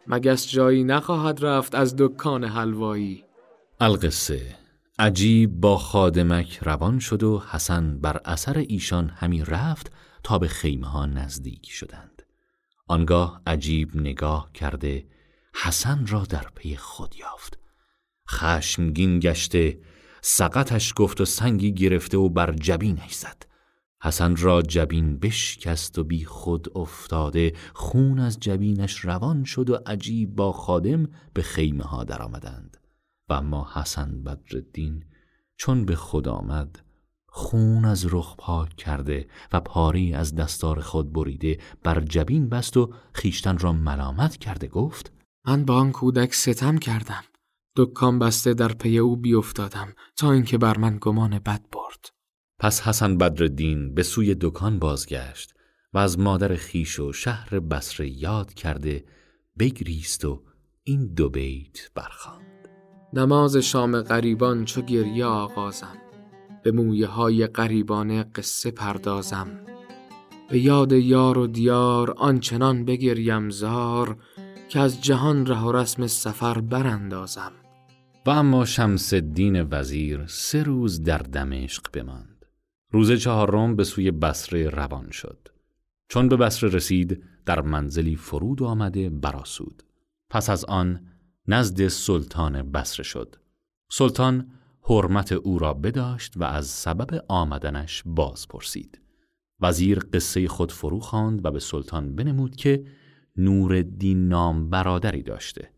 مگس 0.07 0.51
جایی 0.51 0.83
نخواهد 0.83 1.45
رفت 1.45 1.75
از 1.75 1.95
دکان 1.95 2.43
حلوایی. 2.43 3.23
القصه. 3.79 4.55
عجیب 4.99 5.51
با 5.61 5.77
خادمک 5.77 6.59
روان 6.63 6.99
شد 6.99 7.23
و 7.23 7.43
حسن 7.51 7.99
بر 7.99 8.21
اثر 8.25 8.57
ایشان 8.57 9.09
همی 9.09 9.43
رفت 9.43 9.91
تا 10.23 10.39
به 10.39 10.47
خیمه 10.47 10.87
ها 10.87 11.05
نزدیک 11.05 11.69
شدند. 11.69 12.23
آنگاه 12.87 13.41
عجیب 13.47 13.95
نگاه 13.95 14.51
کرده 14.53 15.05
حسن 15.63 16.05
را 16.07 16.23
در 16.29 16.45
پی 16.55 16.75
خود 16.75 17.15
یافت. 17.15 17.59
خشمگین 18.29 19.19
گشته 19.19 19.79
سقطش 20.21 20.93
گفت 20.95 21.21
و 21.21 21.25
سنگی 21.25 21.73
گرفته 21.73 22.17
و 22.17 22.29
بر 22.29 22.51
جبینش 22.51 23.13
زد. 23.13 23.46
حسن 24.01 24.35
را 24.35 24.61
جبین 24.61 25.19
بشکست 25.19 25.99
و 25.99 26.03
بی 26.03 26.25
خود 26.25 26.77
افتاده 26.77 27.53
خون 27.73 28.19
از 28.19 28.39
جبینش 28.39 29.05
روان 29.05 29.43
شد 29.43 29.69
و 29.69 29.79
عجیب 29.85 30.35
با 30.35 30.51
خادم 30.51 31.09
به 31.33 31.41
خیمه 31.41 31.83
ها 31.83 32.03
در 32.03 32.21
آمدند 32.21 32.77
و 33.29 33.33
اما 33.33 33.69
حسن 33.73 34.23
بدردین 34.23 35.03
چون 35.57 35.85
به 35.85 35.95
خود 35.95 36.27
آمد 36.27 36.79
خون 37.27 37.85
از 37.85 38.13
رخ 38.13 38.35
پاک 38.37 38.75
کرده 38.75 39.27
و 39.51 39.59
پاری 39.59 40.13
از 40.13 40.35
دستار 40.35 40.81
خود 40.81 41.13
بریده 41.13 41.59
بر 41.83 42.01
جبین 42.01 42.49
بست 42.49 42.77
و 42.77 42.93
خیشتن 43.13 43.57
را 43.57 43.73
ملامت 43.73 44.37
کرده 44.37 44.67
گفت 44.67 45.11
من 45.47 45.65
با 45.65 45.75
آن 45.75 45.91
کودک 45.91 46.33
ستم 46.33 46.77
کردم. 46.77 47.23
دکان 47.75 48.19
بسته 48.19 48.53
در 48.53 48.73
پی 48.73 48.97
او 48.97 49.15
بیافتادم 49.17 49.93
تا 50.15 50.31
اینکه 50.31 50.57
بر 50.57 50.77
من 50.77 50.97
گمان 51.01 51.39
بد 51.39 51.65
برد. 51.71 52.16
پس 52.59 52.81
حسن 52.81 53.17
بدردین 53.17 53.93
به 53.93 54.03
سوی 54.03 54.35
دکان 54.41 54.79
بازگشت 54.79 55.53
و 55.93 55.97
از 55.97 56.19
مادر 56.19 56.55
خیش 56.55 56.99
و 56.99 57.13
شهر 57.13 57.59
بصره 57.59 58.09
یاد 58.09 58.53
کرده 58.53 59.05
بگریست 59.59 60.25
و 60.25 60.43
این 60.83 61.07
دو 61.07 61.29
بیت 61.29 61.91
برخواند 61.95 62.69
نماز 63.13 63.57
شام 63.57 64.01
غریبان 64.01 64.65
چو 64.65 64.81
گریه 64.81 65.25
آغازم 65.25 65.97
به 66.67 66.71
مویه 66.71 67.07
های 67.07 67.47
غریبانه 67.47 68.23
قصه 68.23 68.71
پردازم. 68.71 69.47
به 70.49 70.59
یاد 70.59 70.91
یار 70.91 71.37
و 71.37 71.47
دیار 71.47 72.11
آنچنان 72.17 72.85
بگریم 72.85 73.49
زار 73.49 74.17
که 74.69 74.79
از 74.79 75.01
جهان 75.01 75.45
ره 75.45 75.61
و 75.61 75.71
رسم 75.71 76.07
سفر 76.07 76.61
براندازم. 76.61 77.51
و 78.25 78.29
اما 78.29 78.65
شمس 78.65 79.13
الدین 79.13 79.67
وزیر 79.71 80.25
سه 80.27 80.63
روز 80.63 81.03
در 81.03 81.17
دمشق 81.17 81.83
بماند. 81.93 82.36
روز 82.91 83.11
چهارم 83.11 83.75
به 83.75 83.83
سوی 83.83 84.11
بصره 84.11 84.69
روان 84.69 85.11
شد. 85.11 85.47
چون 86.09 86.29
به 86.29 86.37
بصره 86.37 86.69
رسید 86.69 87.23
در 87.45 87.61
منزلی 87.61 88.15
فرود 88.15 88.63
آمده 88.63 89.09
براسود 89.09 89.83
پس 90.29 90.49
از 90.49 90.65
آن 90.65 91.07
نزد 91.47 91.87
سلطان 91.87 92.71
بصره 92.71 93.03
شد. 93.03 93.35
سلطان 93.91 94.51
حرمت 94.81 95.31
او 95.31 95.59
را 95.59 95.73
بداشت 95.73 96.37
و 96.37 96.43
از 96.43 96.67
سبب 96.67 97.25
آمدنش 97.27 98.03
باز 98.05 98.47
پرسید 98.47 99.01
وزیر 99.59 99.99
قصه 99.99 100.47
خود 100.47 100.71
فرو 100.71 100.99
خواند 100.99 101.45
و 101.45 101.51
به 101.51 101.59
سلطان 101.59 102.15
بنمود 102.15 102.55
که 102.55 102.85
نورالدین 103.35 104.27
نام 104.27 104.69
برادری 104.69 105.23
داشته. 105.23 105.71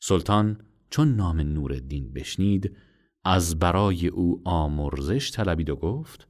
سلطان 0.00 0.60
چون 0.90 1.14
نام 1.14 1.40
نورالدین 1.40 2.12
بشنید 2.12 2.76
از 3.24 3.58
برای 3.58 4.08
او 4.08 4.42
آمرزش 4.44 5.30
طلبید 5.30 5.70
و 5.70 5.76
گفت 5.76 6.28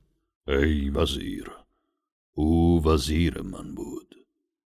ای 0.49 0.91
وزیر 0.91 1.51
او 2.35 2.83
وزیر 2.85 3.43
من 3.43 3.75
بود. 3.75 4.15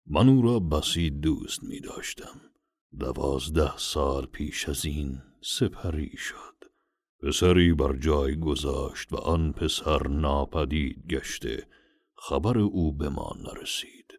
من 0.07 0.29
او 0.29 0.43
را 0.43 0.61
بسی 0.61 1.11
دوست 1.11 1.63
می 1.63 1.81
داشتم. 1.81 2.41
دوازده 3.01 3.77
سال 3.77 4.27
پیش 4.27 4.69
از 4.69 4.85
این 4.85 5.23
سپری 5.41 6.17
شد. 6.17 6.65
پسری 7.23 7.73
بر 7.73 7.97
جای 7.97 8.37
گذاشت 8.37 9.13
و 9.13 9.17
آن 9.17 9.53
پسر 9.53 10.09
ناپدید 10.09 11.07
گشته. 11.07 11.67
خبر 12.15 12.59
او 12.59 12.93
به 12.93 13.09
ما 13.09 13.37
نرسید. 13.41 14.13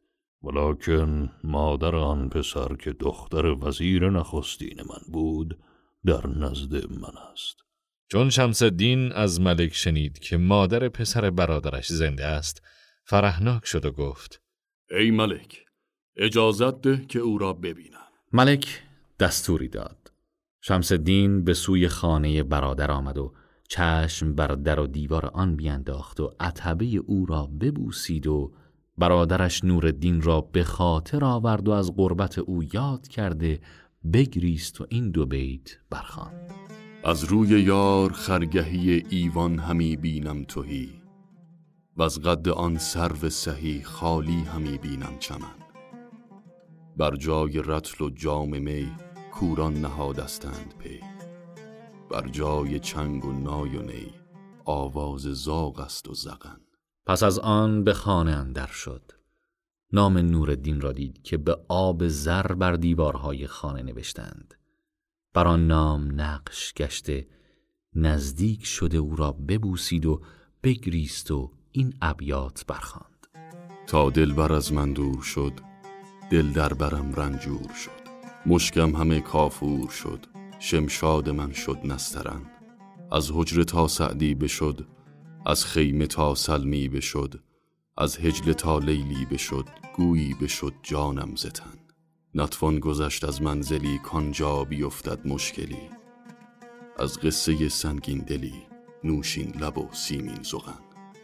ولیکن 0.44 1.32
مادر 1.44 1.96
آن 1.96 2.30
پسر 2.30 2.76
که 2.76 2.94
دختر 2.94 3.46
وزیر 3.46 4.10
نخستین 4.10 4.82
من 4.82 5.12
بود 5.14 5.60
در 6.06 6.28
نزد 6.28 6.92
من 6.92 7.18
است. 7.32 7.64
چون 8.08 8.30
شمس 8.30 8.62
الدین 8.62 9.12
از 9.12 9.42
ملک 9.42 9.74
شنید 9.74 10.20
که 10.20 10.38
مادر 10.38 10.90
پسر 10.90 11.30
برادرش 11.30 11.88
زنده 11.88 12.26
است 12.26 12.62
فرحناک 13.04 13.66
شد 13.66 13.86
و 13.86 13.92
گفت 13.92 14.42
ای 14.92 15.12
ملک 15.12 15.66
اجازت 16.18 16.82
ده 16.82 17.06
که 17.06 17.20
او 17.20 17.38
را 17.38 17.54
ببینم. 17.54 18.00
ملک 18.34 18.84
دستوری 19.20 19.68
داد. 19.68 20.12
شمس 20.62 20.92
الدین 20.92 21.44
به 21.44 21.54
سوی 21.54 21.88
خانه 21.88 22.44
برادر 22.44 22.92
آمد 22.92 23.18
و 23.18 23.34
چشم 23.70 24.36
بر 24.36 24.48
در 24.48 24.80
و 24.80 24.88
دیوار 24.88 25.26
آن 25.26 25.56
بینداخت 25.56 26.20
و 26.20 26.34
عتبه 26.40 26.86
او 26.86 27.26
را 27.26 27.46
ببوسید 27.46 28.28
و 28.28 28.54
برادرش 28.98 29.64
نورالدین 29.64 30.22
را 30.22 30.42
به 30.42 30.64
خاطر 30.64 31.26
آورد 31.26 31.68
و 31.68 31.72
از 31.72 31.96
قربت 31.96 32.40
او 32.40 32.64
یاد 32.74 33.08
کرده 33.08 33.60
بگریست 34.14 34.82
و 34.82 34.86
این 34.90 35.12
دو 35.12 35.26
بیت 35.26 35.78
برخواند 35.90 36.54
از 37.06 37.24
روی 37.24 37.62
یار 37.62 38.12
خرگهی 38.12 39.04
ایوان 39.10 39.60
همی 39.60 39.96
بینم 39.96 40.44
توهی 40.44 41.02
و 41.98 42.04
از 42.04 42.20
قد 42.20 42.50
آن 42.50 42.78
سرو 42.78 43.30
سهی 43.30 43.84
خالی 43.84 44.42
همی 44.42 44.78
بینم 44.78 45.18
چمن. 45.20 45.56
بر 46.98 47.16
جای 47.16 47.62
رتل 47.66 48.06
و 48.06 48.10
جام 48.10 48.62
می 48.62 48.92
کوران 49.34 49.74
نهادستند 49.74 50.74
پی 50.80 51.00
بر 52.12 52.28
جای 52.28 52.80
چنگ 52.80 53.26
و 53.26 53.32
نای 53.32 53.78
و 53.78 53.82
نی 53.82 54.14
آواز 54.66 55.22
زاغ 55.22 55.80
است 55.80 56.10
و 56.10 56.14
زغن. 56.14 56.62
پس 57.06 57.24
از 57.24 57.40
آن 57.40 57.84
به 57.84 57.94
خانه 57.94 58.32
اندر 58.32 58.68
شد. 58.68 59.12
نام 59.94 60.18
نورالدین 60.18 60.82
را 60.82 60.92
دید 60.92 61.22
که 61.22 61.38
به 61.38 61.58
آب 61.68 62.08
زر 62.08 62.48
بر 62.48 62.74
دیوارهای 62.76 63.48
خانه 63.48 63.82
نوشتند. 63.82 64.54
بر 65.34 65.48
آن 65.48 65.68
نام 65.68 66.22
نقش 66.22 66.74
گشته 66.74 67.28
نزدیک 67.96 68.66
شده 68.66 68.98
او 68.98 69.16
را 69.16 69.32
ببوسید 69.32 70.06
و 70.06 70.22
بگریست 70.64 71.32
و 71.32 71.52
این 71.72 71.94
ابیات 72.02 72.66
برخواند 72.68 73.28
تا 73.88 74.10
دلبر 74.10 74.54
از 74.54 74.74
من 74.74 74.94
دور 74.94 75.22
شد 75.22 75.54
دل 76.32 76.52
در 76.52 76.74
برم 76.74 77.14
رنجور 77.14 77.74
شد 77.74 78.04
مشکم 78.46 78.96
همه 78.96 79.22
کافور 79.22 79.90
شد 79.90 80.26
شمشاد 80.60 81.30
من 81.30 81.52
شد 81.52 81.80
نسترن. 81.86 82.42
از 83.12 83.32
حجر 83.34 83.64
تا 83.64 83.88
سعدی 83.88 84.36
بشد 84.36 84.88
از 85.46 85.66
خیمه 85.66 86.08
تا 86.08 86.36
سلمی 86.36 86.90
بشد 86.90 87.44
از 87.98 88.18
هجل 88.18 88.54
تا 88.54 88.80
لیلی 88.80 89.26
بشد 89.26 89.66
گویی 89.96 90.34
بشد 90.42 90.74
جانم 90.84 91.36
زتن 91.36 91.83
نتوان 92.36 92.80
گذشت 92.80 93.24
از 93.24 93.42
منزلی 93.42 94.00
کانجا 94.00 94.64
بیفتد 94.64 95.28
مشکلی. 95.28 95.90
از 97.00 97.20
قصه 97.20 97.70
سنگین 97.70 98.20
دلی 98.20 98.64
نوشین 99.04 99.56
لب 99.60 99.78
و 99.78 99.90
سیمین 99.92 100.44
زغن 100.44 100.80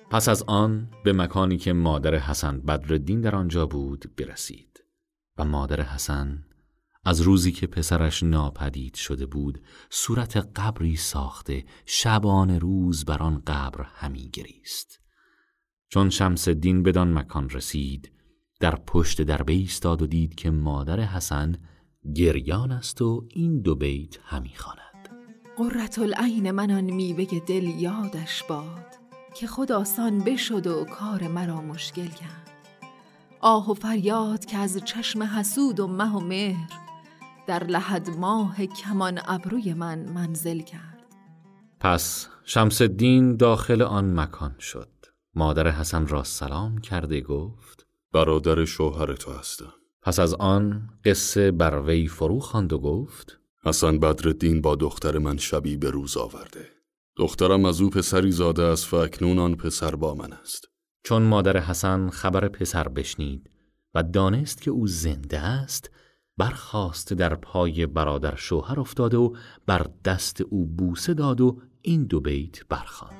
پس 0.09 0.29
از 0.29 0.43
آن 0.47 0.89
به 1.03 1.13
مکانی 1.13 1.57
که 1.57 1.73
مادر 1.73 2.15
حسن 2.15 2.59
بدردین 2.59 3.21
در 3.21 3.35
آنجا 3.35 3.65
بود 3.65 4.15
برسید. 4.17 4.83
و 5.37 5.45
مادر 5.45 5.81
حسن 5.81 6.45
از 7.03 7.21
روزی 7.21 7.51
که 7.51 7.67
پسرش 7.67 8.23
ناپدید 8.23 8.95
شده 8.95 9.25
بود 9.25 9.61
صورت 9.89 10.37
قبری 10.37 10.95
ساخته 10.95 11.65
شبان 11.85 12.59
روز 12.59 13.05
بر 13.05 13.23
آن 13.23 13.41
قبر 13.47 13.83
همی 13.83 14.29
گریست. 14.33 14.99
چون 15.89 16.09
شمس 16.09 16.49
دین 16.49 16.83
بدان 16.83 17.13
مکان 17.13 17.49
رسید 17.49 18.11
در 18.59 18.75
پشت 18.75 19.21
در 19.21 19.41
ایستاد 19.47 20.01
و 20.01 20.07
دید 20.07 20.35
که 20.35 20.51
مادر 20.51 20.99
حسن 20.99 21.55
گریان 22.15 22.71
است 22.71 23.01
و 23.01 23.25
این 23.29 23.61
دو 23.61 23.75
بیت 23.75 24.17
همی 24.23 24.55
خواند. 24.55 25.09
قررت 25.57 25.99
العین 25.99 26.51
من 26.51 26.71
آن 26.71 26.83
میوه 26.83 27.39
دل 27.39 27.63
یادش 27.63 28.43
باد 28.43 28.95
که 29.35 29.47
خود 29.47 29.71
آسان 29.71 30.17
بشد 30.17 30.67
و 30.67 30.85
کار 30.85 31.27
مرا 31.27 31.61
مشکل 31.61 32.07
کرد. 32.07 32.49
آه 33.41 33.71
و 33.71 33.73
فریاد 33.73 34.45
که 34.45 34.57
از 34.57 34.77
چشم 34.85 35.23
حسود 35.23 35.79
و 35.79 35.87
مه 35.87 36.15
و 36.15 36.19
مهر 36.19 36.69
در 37.47 37.63
لحد 37.63 38.09
ماه 38.09 38.65
کمان 38.65 39.19
ابروی 39.25 39.73
من 39.73 39.99
منزل 39.99 40.59
کرد. 40.59 41.05
پس 41.79 42.27
شمس 42.43 42.81
الدین 42.81 43.35
داخل 43.37 43.81
آن 43.81 44.19
مکان 44.19 44.55
شد. 44.59 44.89
مادر 45.35 45.67
حسن 45.67 46.07
را 46.07 46.23
سلام 46.23 46.77
کرده 46.77 47.21
گفت 47.21 47.88
برادر 48.13 48.65
شوهر 48.65 49.13
تو 49.13 49.31
هستم. 49.31 49.73
پس 50.01 50.19
از 50.19 50.33
آن 50.33 50.89
قصه 51.05 51.51
بر 51.51 51.81
وی 51.81 52.07
فرو 52.07 52.39
خواند 52.39 52.73
و 52.73 52.79
گفت 52.79 53.39
حسن 53.63 53.99
بدرالدین 53.99 54.61
با 54.61 54.75
دختر 54.75 55.17
من 55.17 55.37
شبی 55.37 55.77
به 55.77 55.89
روز 55.89 56.17
آورده. 56.17 56.69
دخترم 57.17 57.65
از 57.65 57.81
او 57.81 57.89
پسری 57.89 58.31
زاده 58.31 58.63
است 58.63 58.93
و 58.93 58.97
اکنون 58.97 59.39
آن 59.39 59.55
پسر 59.55 59.95
با 59.95 60.15
من 60.15 60.33
است. 60.33 60.69
چون 61.03 61.21
مادر 61.21 61.57
حسن 61.57 62.09
خبر 62.09 62.47
پسر 62.47 62.87
بشنید 62.87 63.49
و 63.95 64.03
دانست 64.03 64.61
که 64.61 64.71
او 64.71 64.87
زنده 64.87 65.39
است 65.39 65.91
برخواست 66.37 67.13
در 67.13 67.35
پای 67.35 67.85
برادر 67.85 68.35
شوهر 68.35 68.79
افتاد 68.79 69.13
و 69.13 69.35
بر 69.65 69.87
دست 70.05 70.41
او 70.41 70.65
بوسه 70.65 71.13
داد 71.13 71.41
و 71.41 71.61
این 71.81 72.03
دو 72.03 72.19
بیت 72.19 72.67
برخواند 72.69 73.15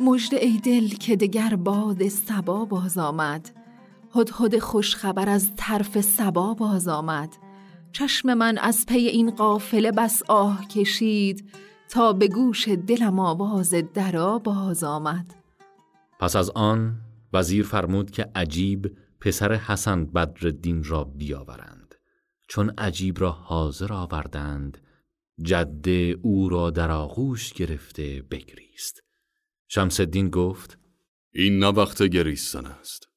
مژده 0.00 0.36
ای 0.36 0.60
دل 0.64 0.88
که 0.88 1.16
دگر 1.16 1.56
باد 1.56 2.08
سبا 2.08 2.64
باز 2.64 2.98
آمد. 2.98 3.57
هدهد 4.14 4.58
خوش 4.58 4.96
خبر 4.96 5.28
از 5.28 5.50
طرف 5.56 6.00
سبا 6.00 6.54
باز 6.54 6.88
آمد. 6.88 7.36
چشم 7.92 8.34
من 8.34 8.58
از 8.58 8.86
پی 8.86 8.98
این 8.98 9.30
قافله 9.30 9.92
بس 9.92 10.22
آه 10.28 10.68
کشید 10.68 11.50
تا 11.88 12.12
به 12.12 12.28
گوش 12.28 12.68
دلم 12.68 13.18
آواز 13.18 13.74
درا 13.94 14.38
باز 14.38 14.84
آمد. 14.84 15.34
پس 16.20 16.36
از 16.36 16.50
آن 16.50 17.00
وزیر 17.32 17.64
فرمود 17.64 18.10
که 18.10 18.30
عجیب 18.34 18.96
پسر 19.20 19.52
حسن 19.52 20.04
بدردین 20.04 20.84
را 20.84 21.04
بیاورند. 21.04 21.94
چون 22.48 22.70
عجیب 22.78 23.20
را 23.20 23.30
حاضر 23.30 23.92
آوردند 23.92 24.78
جده 25.42 26.16
او 26.22 26.48
را 26.48 26.70
در 26.70 26.90
آغوش 26.90 27.52
گرفته 27.52 28.22
بگریست. 28.30 29.02
شمس 29.68 30.00
الدین 30.00 30.30
گفت 30.30 30.78
این 31.32 31.58
نه 31.58 31.66
وقت 31.66 32.02
گریستن 32.02 32.66
است. 32.66 33.07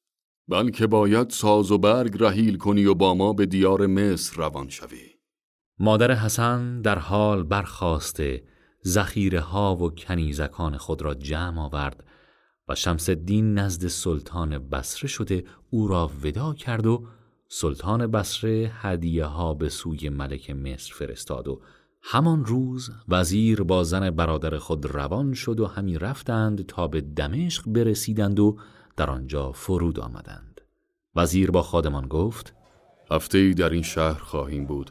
بلکه 0.48 0.86
باید 0.86 1.30
ساز 1.30 1.70
و 1.70 1.78
برگ 1.78 2.16
رحیل 2.20 2.56
کنی 2.56 2.84
و 2.84 2.94
با 2.94 3.14
ما 3.14 3.32
به 3.32 3.46
دیار 3.46 3.86
مصر 3.86 4.36
روان 4.36 4.68
شوی. 4.68 5.12
مادر 5.78 6.12
حسن 6.12 6.80
در 6.80 6.98
حال 6.98 7.42
برخواسته 7.42 8.42
زخیره 8.82 9.40
ها 9.40 9.76
و 9.76 9.90
کنیزکان 9.90 10.76
خود 10.76 11.02
را 11.02 11.14
جمع 11.14 11.60
آورد 11.60 12.04
و 12.68 12.74
شمس 12.74 13.08
الدین 13.08 13.54
نزد 13.54 13.86
سلطان 13.86 14.58
بسره 14.58 15.08
شده 15.08 15.44
او 15.70 15.88
را 15.88 16.10
ودا 16.24 16.54
کرد 16.54 16.86
و 16.86 17.06
سلطان 17.48 18.06
بسره 18.06 18.72
هدیه 18.74 19.24
ها 19.24 19.54
به 19.54 19.68
سوی 19.68 20.08
ملک 20.08 20.50
مصر 20.50 20.94
فرستاد 20.94 21.48
و 21.48 21.60
همان 22.02 22.44
روز 22.44 22.90
وزیر 23.08 23.62
با 23.62 23.84
زن 23.84 24.10
برادر 24.10 24.58
خود 24.58 24.86
روان 24.86 25.34
شد 25.34 25.60
و 25.60 25.66
همی 25.66 25.98
رفتند 25.98 26.66
تا 26.66 26.88
به 26.88 27.00
دمشق 27.00 27.68
برسیدند 27.68 28.40
و 28.40 28.58
در 28.96 29.10
آنجا 29.10 29.52
فرود 29.52 30.00
آمدند. 30.00 30.60
وزیر 31.16 31.50
با 31.50 31.62
خادمان 31.62 32.08
گفت 32.08 32.54
هفته 33.10 33.38
ای 33.38 33.54
در 33.54 33.70
این 33.70 33.82
شهر 33.82 34.18
خواهیم 34.18 34.66
بود 34.66 34.90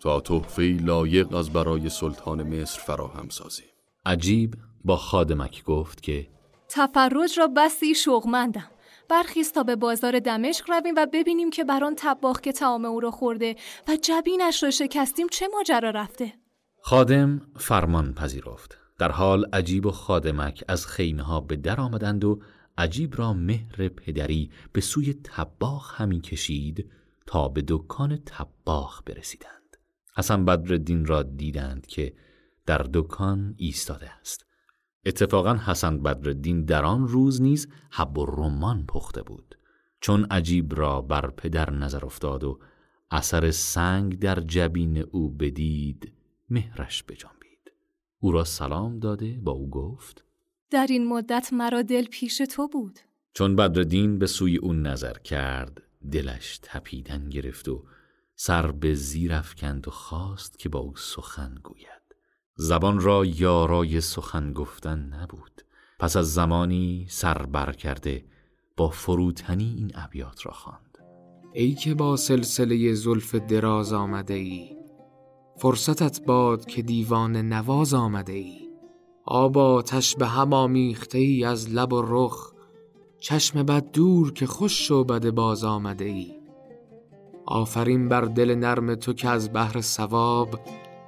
تا 0.00 0.20
تحفه 0.20 0.62
لایق 0.62 1.34
از 1.34 1.50
برای 1.50 1.88
سلطان 1.88 2.42
مصر 2.42 2.80
فراهم 2.80 3.28
سازیم. 3.28 3.66
عجیب 4.06 4.54
با 4.84 4.96
خادمک 4.96 5.64
گفت 5.64 6.02
که 6.02 6.28
تفرج 6.68 7.38
را 7.38 7.48
بسی 7.56 7.94
شوقمندم. 7.94 8.70
برخیست 9.08 9.54
تا 9.54 9.62
به 9.62 9.76
بازار 9.76 10.20
دمشق 10.20 10.70
رویم 10.70 10.94
و 10.96 11.06
ببینیم 11.12 11.50
که 11.50 11.64
بر 11.64 11.84
آن 11.84 11.94
طباخ 11.94 12.40
که 12.40 12.52
تعام 12.52 12.84
او 12.84 13.00
را 13.00 13.10
خورده 13.10 13.56
و 13.88 13.96
جبینش 13.96 14.62
را 14.62 14.70
شکستیم 14.70 15.26
چه 15.28 15.48
ماجرا 15.54 15.90
رفته. 15.90 16.32
خادم 16.80 17.40
فرمان 17.56 18.14
پذیرفت. 18.14 18.78
در 18.98 19.12
حال 19.12 19.44
عجیب 19.52 19.86
و 19.86 19.90
خادمک 19.90 20.64
از 20.68 20.86
خیمه 20.86 21.22
ها 21.22 21.40
به 21.40 21.56
در 21.56 21.80
آمدند 21.80 22.24
و 22.24 22.40
عجیب 22.78 23.16
را 23.16 23.32
مهر 23.32 23.88
پدری 23.88 24.50
به 24.72 24.80
سوی 24.80 25.14
تباخ 25.24 26.00
همی 26.00 26.20
کشید 26.20 26.90
تا 27.26 27.48
به 27.48 27.64
دکان 27.68 28.16
تباخ 28.26 29.02
برسیدند. 29.06 29.76
حسن 30.16 30.44
بدردین 30.44 31.06
را 31.06 31.22
دیدند 31.22 31.86
که 31.86 32.14
در 32.66 32.86
دکان 32.94 33.54
ایستاده 33.56 34.10
است. 34.10 34.46
اتفاقا 35.06 35.54
حسن 35.54 36.02
بدردین 36.02 36.64
در 36.64 36.84
آن 36.84 37.08
روز 37.08 37.42
نیز 37.42 37.68
حب 37.90 38.18
و 38.18 38.26
رمان 38.26 38.86
پخته 38.86 39.22
بود. 39.22 39.58
چون 40.00 40.24
عجیب 40.24 40.74
را 40.74 41.02
بر 41.02 41.30
پدر 41.30 41.70
نظر 41.70 42.04
افتاد 42.04 42.44
و 42.44 42.58
اثر 43.10 43.50
سنگ 43.50 44.18
در 44.18 44.40
جبین 44.40 44.98
او 44.98 45.30
بدید 45.30 46.12
مهرش 46.50 47.02
بجنبید. 47.02 47.72
او 48.18 48.32
را 48.32 48.44
سلام 48.44 48.98
داده 48.98 49.40
با 49.42 49.52
او 49.52 49.70
گفت 49.70 50.27
در 50.70 50.86
این 50.90 51.08
مدت 51.08 51.52
مرا 51.52 51.82
دل 51.82 52.04
پیش 52.04 52.36
تو 52.36 52.68
بود. 52.68 52.98
چون 53.34 53.56
بدردین 53.56 54.18
به 54.18 54.26
سوی 54.26 54.56
او 54.56 54.72
نظر 54.72 55.18
کرد 55.18 55.82
دلش 56.12 56.58
تپیدن 56.62 57.28
گرفت 57.28 57.68
و 57.68 57.84
سر 58.34 58.72
به 58.72 58.94
زیر 58.94 59.32
افکند 59.32 59.88
و 59.88 59.90
خواست 59.90 60.58
که 60.58 60.68
با 60.68 60.78
او 60.78 60.96
سخن 60.96 61.54
گوید. 61.62 61.88
زبان 62.56 63.00
را 63.00 63.24
یارای 63.24 64.00
سخن 64.00 64.52
گفتن 64.52 64.98
نبود. 64.98 65.62
پس 65.98 66.16
از 66.16 66.34
زمانی 66.34 67.06
سر 67.08 67.42
بر 67.42 67.72
کرده 67.72 68.24
با 68.76 68.88
فروتنی 68.88 69.74
این 69.78 69.92
ابیات 69.94 70.46
را 70.46 70.52
خواند. 70.52 70.98
ای 71.52 71.74
که 71.74 71.94
با 71.94 72.16
سلسله 72.16 72.94
زلف 72.94 73.34
دراز 73.34 73.92
آمده 73.92 74.34
ای 74.34 74.76
فرصتت 75.58 76.20
باد 76.26 76.66
که 76.66 76.82
دیوان 76.82 77.36
نواز 77.36 77.94
آمده 77.94 78.32
ای. 78.32 78.67
آبا 79.30 79.84
به 80.18 80.26
هم 80.26 80.52
آمیخته 80.52 81.18
ای 81.18 81.44
از 81.44 81.70
لب 81.70 81.92
و 81.92 82.02
رخ. 82.06 82.52
چشم 83.20 83.62
بد 83.62 83.90
دور 83.92 84.32
که 84.32 84.46
خوش 84.46 84.90
و 84.90 85.04
بد 85.04 85.30
باز 85.30 85.64
آمده 85.64 86.04
ای. 86.04 86.34
آفرین 87.46 88.08
بر 88.08 88.20
دل 88.20 88.54
نرم 88.54 88.94
تو 88.94 89.12
که 89.12 89.28
از 89.28 89.52
بحر 89.52 89.80
سواب 89.80 90.60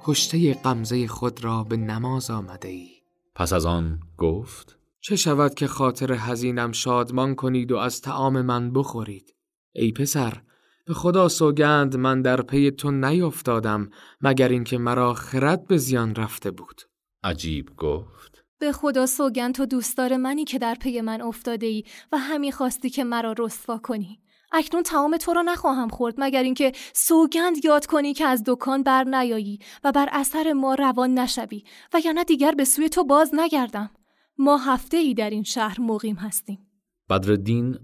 کشته 0.03 0.53
قمزه 0.53 1.07
خود 1.07 1.43
را 1.43 1.63
به 1.63 1.77
نماز 1.77 2.29
آمده 2.31 2.67
ای. 2.67 2.89
پس 3.35 3.53
از 3.53 3.65
آن 3.65 3.99
گفت؟ 4.17 4.77
چه 4.99 5.15
شود 5.15 5.53
که 5.53 5.67
خاطر 5.67 6.13
حزینم 6.13 6.71
شادمان 6.71 7.35
کنید 7.35 7.71
و 7.71 7.77
از 7.77 8.01
تعام 8.01 8.41
من 8.41 8.73
بخورید؟ 8.73 9.35
ای 9.73 9.91
پسر 9.91 10.41
به 10.85 10.93
خدا 10.93 11.27
سوگند 11.27 11.97
من 11.97 12.21
در 12.21 12.41
پی 12.41 12.71
تو 12.71 12.91
نیفتادم 12.91 13.89
مگر 14.21 14.49
اینکه 14.49 14.77
مرا 14.77 15.13
خرد 15.13 15.67
به 15.67 15.77
زیان 15.77 16.15
رفته 16.15 16.51
بود. 16.51 16.90
عجیب 17.23 17.75
گفت. 17.77 18.43
به 18.59 18.71
خدا 18.71 19.05
سوگند 19.05 19.55
تو 19.55 19.65
دوستدار 19.65 20.17
منی 20.17 20.45
که 20.45 20.59
در 20.59 20.75
پی 20.75 21.01
من 21.01 21.21
افتاده 21.21 21.65
ای 21.65 21.83
و 22.11 22.17
همین 22.17 22.51
خواستی 22.51 22.89
که 22.89 23.03
مرا 23.03 23.35
رسوا 23.37 23.77
کنی. 23.77 24.19
اکنون 24.51 24.83
تمام 24.83 25.17
تو 25.17 25.33
را 25.33 25.41
نخواهم 25.41 25.89
خورد 25.89 26.15
مگر 26.17 26.43
اینکه 26.43 26.71
سوگند 26.93 27.65
یاد 27.65 27.85
کنی 27.85 28.13
که 28.13 28.25
از 28.25 28.43
دکان 28.45 28.83
بر 28.83 29.03
نیایی 29.03 29.59
و 29.83 29.91
بر 29.91 30.09
اثر 30.11 30.53
ما 30.53 30.75
روان 30.75 31.13
نشوی 31.13 31.63
و 31.93 31.99
یا 32.05 32.11
نه 32.11 32.23
دیگر 32.23 32.51
به 32.51 32.65
سوی 32.65 32.89
تو 32.89 33.03
باز 33.03 33.31
نگردم. 33.33 33.89
ما 34.37 34.57
هفته 34.57 34.97
ای 34.97 35.13
در 35.13 35.29
این 35.29 35.43
شهر 35.43 35.81
مقیم 35.81 36.15
هستیم. 36.15 36.67
بدردین 37.09 37.79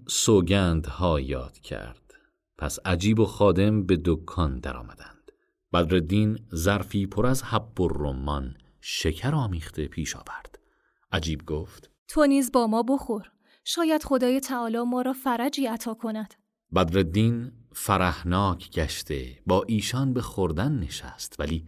ها 0.87 1.19
یاد 1.19 1.59
کرد. 1.59 2.13
پس 2.57 2.79
عجیب 2.85 3.19
و 3.19 3.25
خادم 3.25 3.85
به 3.85 4.01
دکان 4.05 4.59
درآمدند. 4.59 5.31
بدردین 5.73 6.39
ظرفی 6.55 7.05
پر 7.05 7.25
از 7.25 7.43
حب 7.43 7.81
و 7.81 7.87
رمان 7.87 8.55
شکر 8.81 9.35
آمیخته 9.35 9.87
پیش 9.87 10.15
آورد. 10.15 10.59
عجیب 11.11 11.45
گفت 11.45 11.89
تو 12.07 12.25
نیز 12.25 12.51
با 12.51 12.67
ما 12.67 12.83
بخور. 12.83 13.31
شاید 13.63 14.03
خدای 14.03 14.39
تعالی 14.39 14.77
ما 14.77 15.01
را 15.01 15.13
فرجی 15.13 15.65
عطا 15.65 15.93
کند. 15.93 16.33
بدردین 16.75 17.51
فرحناک 17.73 18.71
گشته 18.71 19.41
با 19.45 19.63
ایشان 19.67 20.13
به 20.13 20.21
خوردن 20.21 20.71
نشست 20.71 21.39
ولی 21.39 21.67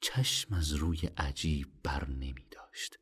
چشم 0.00 0.54
از 0.54 0.72
روی 0.72 0.98
عجیب 1.16 1.66
بر 1.82 2.08
نمی 2.08 2.46
داشت. 2.50 2.98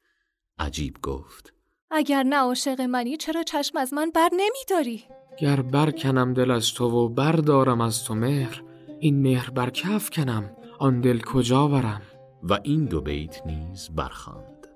عجیب 0.58 1.00
گفت 1.02 1.52
اگر 1.90 2.22
نه 2.22 2.36
عاشق 2.36 2.80
منی 2.80 3.16
چرا 3.16 3.42
چشم 3.42 3.78
از 3.78 3.94
من 3.94 4.10
بر 4.10 4.28
نمی 4.32 4.64
داری؟ 4.68 5.04
گر 5.40 5.62
برکنم 5.62 6.34
دل 6.34 6.50
از 6.50 6.74
تو 6.74 6.84
و 6.84 7.08
بردارم 7.08 7.80
از 7.80 8.04
تو 8.04 8.14
مهر 8.14 8.62
این 9.00 9.22
مهر 9.22 9.50
بر 9.50 9.70
کف 9.70 10.10
کنم 10.10 10.50
آن 10.78 11.00
دل 11.00 11.20
کجا 11.20 11.68
برم 11.68 12.02
و 12.42 12.58
این 12.62 12.84
دو 12.84 13.00
بیت 13.00 13.46
نیز 13.46 13.90
برخواند 13.96 14.66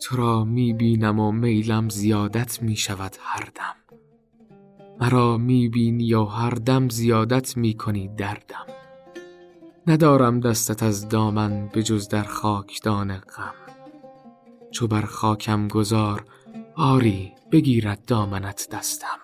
تو 0.00 0.16
را 0.16 0.44
می 0.44 0.72
بینم 0.72 1.20
و 1.20 1.32
میلم 1.32 1.88
زیادت 1.88 2.62
می 2.62 2.76
شود 2.76 3.16
هر 3.20 3.48
دم؟ 3.54 3.96
مرا 5.00 5.36
می 5.36 5.68
بینی 5.68 6.14
و 6.14 6.24
هر 6.24 6.50
دم 6.50 6.88
زیادت 6.88 7.56
می 7.56 7.74
کنی 7.74 8.08
دردم 8.08 8.66
ندارم 9.86 10.40
دستت 10.40 10.82
از 10.82 11.08
دامن 11.08 11.70
به 11.72 11.82
جز 11.82 12.08
در 12.08 12.22
خاکدان 12.22 13.16
غم. 13.16 13.54
چو 14.70 14.86
بر 14.86 15.02
خاکم 15.02 15.68
گذار 15.68 16.24
آری 16.76 17.32
بگیرد 17.52 18.04
دامنت 18.06 18.68
دستم. 18.72 19.18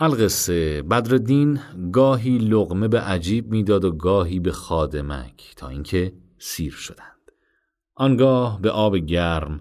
القصه 0.00 0.82
بدردین 0.82 1.60
گاهی 1.92 2.38
لغمه 2.38 2.88
به 2.88 3.00
عجیب 3.00 3.50
می‌داد 3.50 3.84
و 3.84 3.92
گاهی 3.92 4.40
به 4.40 4.52
خادمک 4.52 5.54
تا 5.56 5.68
اینکه 5.68 6.12
سیر 6.40 6.72
شدند. 6.72 7.32
آنگاه 7.94 8.60
به 8.60 8.70
آب 8.70 8.96
گرم 8.96 9.60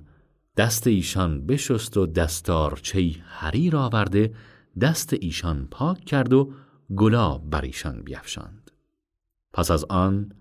دست 0.58 0.88
ایشان 0.88 1.46
بشست 1.46 1.98
و 1.98 2.06
دستارچه 2.06 3.12
حریر 3.26 3.78
آورده 3.78 4.36
دست 4.82 5.14
ایشان 5.14 5.68
پاک 5.72 6.06
کرد 6.06 6.34
و 6.34 6.54
گلاب 6.96 7.50
بر 7.50 7.62
ایشان 7.62 8.02
بیفشاند. 8.02 8.72
پس 9.54 9.72
از 9.72 9.86
آن 9.90 10.32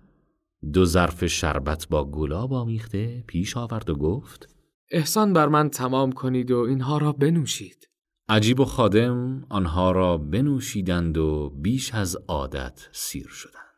دو 0.73 0.85
ظرف 0.85 1.25
شربت 1.25 1.87
با 1.89 2.05
گلاب 2.05 2.53
آمیخته 2.53 3.23
پیش 3.27 3.57
آورد 3.57 3.89
و 3.89 3.95
گفت 3.95 4.55
احسان 4.91 5.33
بر 5.33 5.47
من 5.47 5.69
تمام 5.69 6.11
کنید 6.11 6.51
و 6.51 6.57
اینها 6.57 6.97
را 6.97 7.11
بنوشید. 7.11 7.89
عجیب 8.29 8.59
و 8.59 8.65
خادم 8.65 9.45
آنها 9.49 9.91
را 9.91 10.17
بنوشیدند 10.17 11.17
و 11.17 11.49
بیش 11.49 11.93
از 11.93 12.17
عادت 12.27 12.87
سیر 12.91 13.27
شدند. 13.27 13.68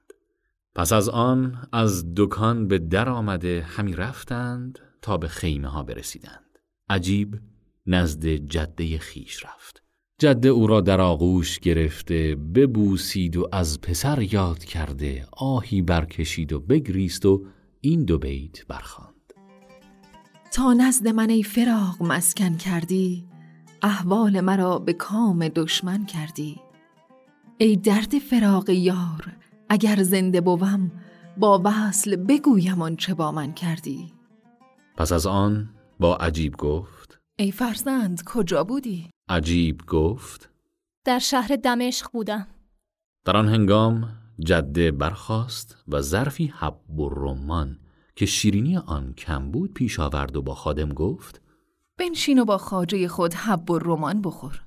پس 0.75 0.93
از 0.93 1.09
آن 1.09 1.67
از 1.73 2.05
دکان 2.15 2.67
به 2.67 2.79
در 2.79 3.09
آمده 3.09 3.65
همی 3.67 3.93
رفتند 3.93 4.79
تا 5.01 5.17
به 5.17 5.27
خیمه 5.27 5.67
ها 5.67 5.83
برسیدند. 5.83 6.59
عجیب 6.89 7.39
نزد 7.85 8.25
جده 8.27 8.97
خیش 8.97 9.45
رفت. 9.45 9.83
جده 10.19 10.49
او 10.49 10.67
را 10.67 10.81
در 10.81 11.01
آغوش 11.01 11.59
گرفته 11.59 12.35
ببوسید 12.35 13.37
و 13.37 13.49
از 13.51 13.81
پسر 13.81 14.21
یاد 14.21 14.63
کرده 14.63 15.27
آهی 15.31 15.81
برکشید 15.81 16.53
و 16.53 16.59
بگریست 16.59 17.25
و 17.25 17.45
این 17.81 18.05
دو 18.05 18.17
بیت 18.17 18.67
برخواند 18.67 19.33
تا 20.53 20.73
نزد 20.73 21.07
من 21.07 21.29
ای 21.29 21.43
فراغ 21.43 21.97
مسکن 22.01 22.57
کردی 22.57 23.25
احوال 23.81 24.41
مرا 24.41 24.79
به 24.79 24.93
کام 24.93 25.47
دشمن 25.47 26.05
کردی. 26.05 26.61
ای 27.57 27.75
درد 27.75 28.19
فراغ 28.19 28.69
یار 28.69 29.40
اگر 29.71 30.03
زنده 30.03 30.41
بوم 30.41 30.91
با 31.37 31.61
وصل 31.65 32.15
بگویم 32.15 32.81
آنچه 32.81 33.13
با 33.13 33.31
من 33.31 33.53
کردی. 33.53 34.13
پس 34.97 35.11
از 35.11 35.25
آن 35.25 35.69
با 35.99 36.15
عجیب 36.15 36.55
گفت. 36.57 37.19
ای 37.39 37.51
فرزند 37.51 38.23
کجا 38.25 38.63
بودی؟ 38.63 39.09
عجیب 39.29 39.81
گفت. 39.87 40.49
در 41.05 41.19
شهر 41.19 41.55
دمشق 41.63 42.11
بودم. 42.11 42.47
در 43.25 43.37
آن 43.37 43.47
هنگام 43.47 44.09
جده 44.39 44.91
برخاست 44.91 45.77
و 45.87 46.01
ظرفی 46.01 46.53
حب 46.57 46.99
و 46.99 47.09
رمان 47.09 47.79
که 48.15 48.25
شیرینی 48.25 48.77
آن 48.77 49.13
کم 49.13 49.51
بود 49.51 49.73
پیش 49.73 49.99
آورد 49.99 50.35
و 50.35 50.41
با 50.41 50.55
خادم 50.55 50.89
گفت. 50.89 51.41
بنشین 51.97 52.39
و 52.39 52.45
با 52.45 52.57
خاجه 52.57 53.07
خود 53.07 53.33
حب 53.33 53.71
و 53.71 53.79
رمان 53.79 54.21
بخور. 54.21 54.61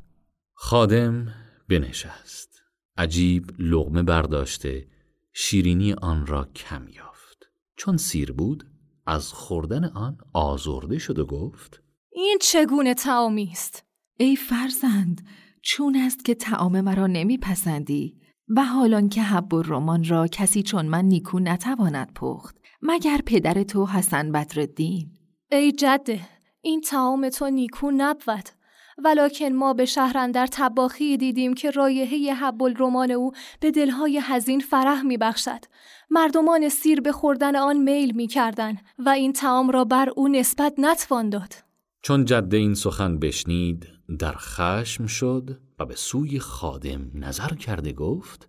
خادم 0.55 1.27
بنشست. 1.69 2.63
عجیب 2.97 3.51
لغمه 3.59 4.03
برداشته 4.03 4.94
شیرینی 5.37 5.93
آن 5.93 6.27
را 6.27 6.45
کم 6.45 6.89
یافت. 6.89 7.49
چون 7.77 7.97
سیر 7.97 8.33
بود 8.33 8.65
از 9.07 9.33
خوردن 9.33 9.85
آن 9.85 10.19
آزرده 10.33 10.99
شد 10.99 11.19
و 11.19 11.27
گفت 11.27 11.83
این 12.13 12.39
چگونه 12.43 12.95
تعامی 12.95 13.49
است؟ 13.53 13.85
ای 14.17 14.37
فرزند 14.37 15.27
چون 15.63 15.97
است 15.97 16.25
که 16.25 16.35
تعام 16.35 16.81
مرا 16.81 17.07
نمیپسندی 17.07 18.21
و 18.49 18.65
حالان 18.65 19.09
که 19.09 19.23
حب 19.23 19.55
و 19.55 19.63
رمان 19.63 20.05
را 20.05 20.27
کسی 20.27 20.63
چون 20.63 20.87
من 20.87 21.05
نیکو 21.05 21.39
نتواند 21.39 22.13
پخت 22.15 22.57
مگر 22.83 23.21
پدر 23.27 23.63
تو 23.63 23.87
حسن 23.87 24.33
بدردین 24.33 25.11
ای 25.53 25.73
جده 25.73 26.21
این 26.61 26.81
تعام 26.81 27.29
تو 27.29 27.51
نیکو 27.51 27.91
نبود. 27.91 28.49
ولکن 28.99 29.53
ما 29.53 29.75
به 29.75 29.85
شهرندر 29.85 30.47
تباخی 30.47 31.17
دیدیم 31.17 31.55
که 31.55 31.71
رایحه 31.71 32.35
حب 32.35 32.63
الرمان 32.63 33.11
او 33.11 33.33
به 33.61 33.71
دلهای 33.71 34.21
حزین 34.21 34.61
فرح 34.61 35.03
میبخشد. 35.03 35.65
مردمان 36.11 36.69
سیر 36.69 37.01
به 37.01 37.13
خوردن 37.13 37.57
آن 37.57 37.77
میل 37.77 38.17
می‌کردن 38.17 38.77
و 38.99 39.09
این 39.09 39.33
تعام 39.33 39.71
را 39.71 39.85
بر 39.85 40.09
او 40.17 40.29
نسبت 40.29 40.75
نتوان 40.79 41.31
داد. 41.31 41.55
چون 42.03 42.25
جده 42.25 42.57
این 42.57 42.75
سخن 42.75 43.19
بشنید 43.19 43.87
در 44.19 44.35
خشم 44.37 45.07
شد 45.07 45.59
و 45.79 45.87
به 45.87 45.95
سوی 45.95 46.39
خادم 46.39 47.11
نظر 47.15 47.49
کرده 47.49 47.93
گفت 47.93 48.49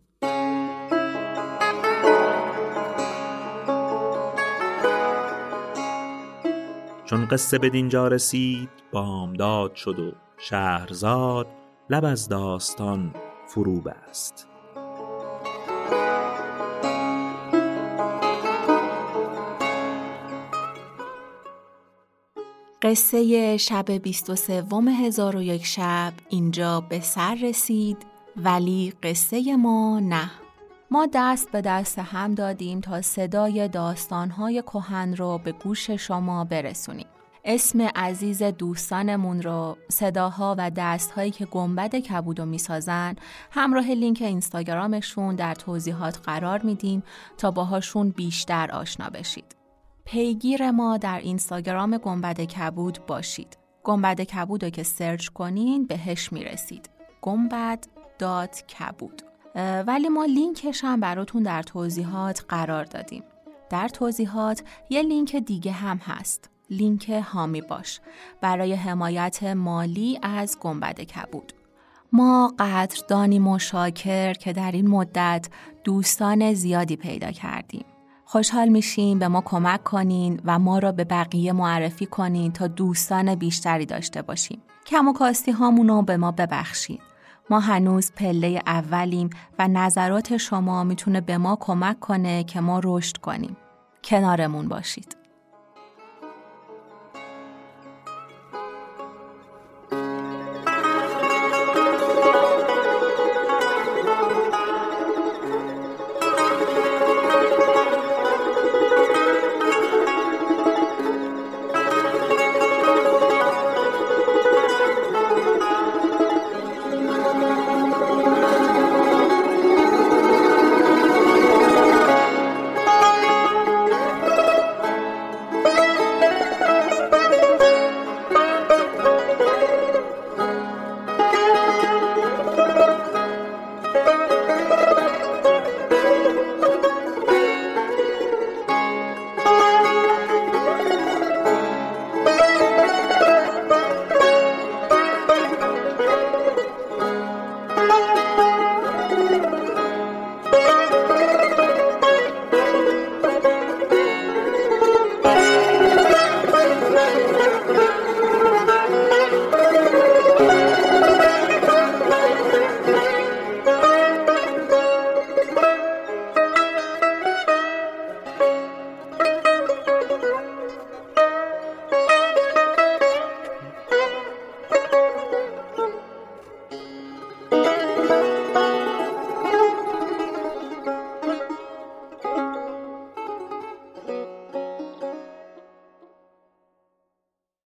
چون 7.05 7.25
قصه 7.25 7.58
به 7.58 7.69
دینجا 7.69 8.08
رسید 8.08 8.69
بامداد 8.91 9.75
شد 9.75 9.99
و 9.99 10.12
شهرزاد 10.49 11.47
لب 11.89 12.05
از 12.05 12.27
داستان 12.27 13.15
فرو 13.47 13.81
بست 13.81 14.47
قصه 22.81 23.58
شب 23.58 23.91
23 23.91 24.63
هزار 25.01 25.36
و 25.36 25.41
یک 25.41 25.65
شب 25.65 26.13
اینجا 26.29 26.81
به 26.81 26.99
سر 26.99 27.38
رسید 27.43 27.97
ولی 28.38 28.93
قصه 29.03 29.55
ما 29.55 29.99
نه. 29.99 30.31
ما 30.91 31.08
دست 31.13 31.51
به 31.51 31.62
دست 31.62 31.99
هم 31.99 32.36
دادیم 32.36 32.81
تا 32.81 33.01
صدای 33.01 33.67
داستانهای 33.67 34.62
کهن 34.62 35.15
رو 35.15 35.38
به 35.38 35.51
گوش 35.51 35.89
شما 35.91 36.43
برسونیم. 36.43 37.14
اسم 37.47 37.81
عزیز 37.81 38.43
دوستانمون 38.43 39.41
رو 39.41 39.77
صداها 39.89 40.55
و 40.58 40.71
دستهایی 40.75 41.31
که 41.31 41.45
گنبد 41.45 41.95
کبودو 41.95 42.45
می‌سازن 42.45 43.15
همراه 43.51 43.91
لینک 43.91 44.21
اینستاگرامشون 44.21 45.36
در 45.36 45.55
توضیحات 45.55 46.19
قرار 46.23 46.62
میدیم 46.62 47.03
تا 47.38 47.51
باهاشون 47.51 48.10
بیشتر 48.10 48.71
آشنا 48.71 49.10
بشید. 49.10 49.55
پیگیر 50.05 50.71
ما 50.71 50.97
در 50.97 51.19
اینستاگرام 51.19 51.97
گنبد 51.97 52.41
کبود 52.41 53.05
باشید. 53.08 53.58
گنبد 53.84 54.21
کبود 54.21 54.63
رو 54.63 54.69
که 54.69 54.84
search 54.84 55.28
کنین 55.27 55.86
بهش 55.86 56.34
می‌رسید. 56.34 56.89
گنبد 57.21 57.88
dot 58.19 58.63
کبود 58.67 59.21
ولی 59.88 60.10
ما 60.10 60.25
لینکش 60.25 60.84
هم 60.84 60.99
براتون 60.99 61.43
در 61.43 61.63
توضیحات 61.63 62.45
قرار 62.49 62.84
دادیم. 62.84 63.23
در 63.69 63.88
توضیحات 63.88 64.63
یه 64.89 65.01
لینک 65.01 65.36
دیگه 65.36 65.71
هم 65.71 65.97
هست. 65.97 66.49
لینک 66.69 67.10
هامی 67.10 67.62
باش 67.62 67.99
برای 68.41 68.73
حمایت 68.73 69.43
مالی 69.43 70.19
از 70.21 70.58
گنبد 70.62 71.01
کبود. 71.01 71.54
ما 72.13 72.54
قدردانیم 72.60 73.47
و 73.47 73.60
شاکر 73.60 74.34
که 74.34 74.54
در 74.54 74.71
این 74.71 74.88
مدت 74.88 75.47
دوستان 75.84 76.54
زیادی 76.54 76.95
پیدا 76.95 77.32
کردیم. 77.32 77.86
خوشحال 78.25 78.67
میشیم 78.67 79.19
به 79.19 79.28
ما 79.28 79.41
کمک 79.41 79.84
کنین 79.84 80.41
و 80.45 80.60
ما 80.60 80.80
را 80.80 80.91
به 80.91 81.04
بقیه 81.04 81.54
معرفی 81.54 82.06
کنین 82.06 82.51
تا 82.51 82.67
دوستان 82.67 83.36
بیشتری 83.36 83.86
داشته 83.86 84.21
باشیم. 84.21 84.62
کم 84.86 85.08
و 85.08 85.13
کاستی 85.13 85.51
هامونو 85.51 86.01
به 86.01 86.17
ما 86.17 86.32
ببخشید. 86.32 87.01
ما 87.49 87.60
هنوز 87.60 88.12
پله 88.12 88.62
اولیم 88.67 89.30
و 89.60 89.67
نظرات 89.67 90.38
شما 90.38 90.84
می‌تونه 90.84 91.21
به 91.21 91.38
ما 91.38 91.58
کمک 91.60 91.99
کنه 91.99 92.43
که 92.43 92.62
ما 92.62 92.82
رشد 92.84 93.17
کنیم. 93.17 93.58
کنارمون 94.04 94.67
باشید. 94.67 95.24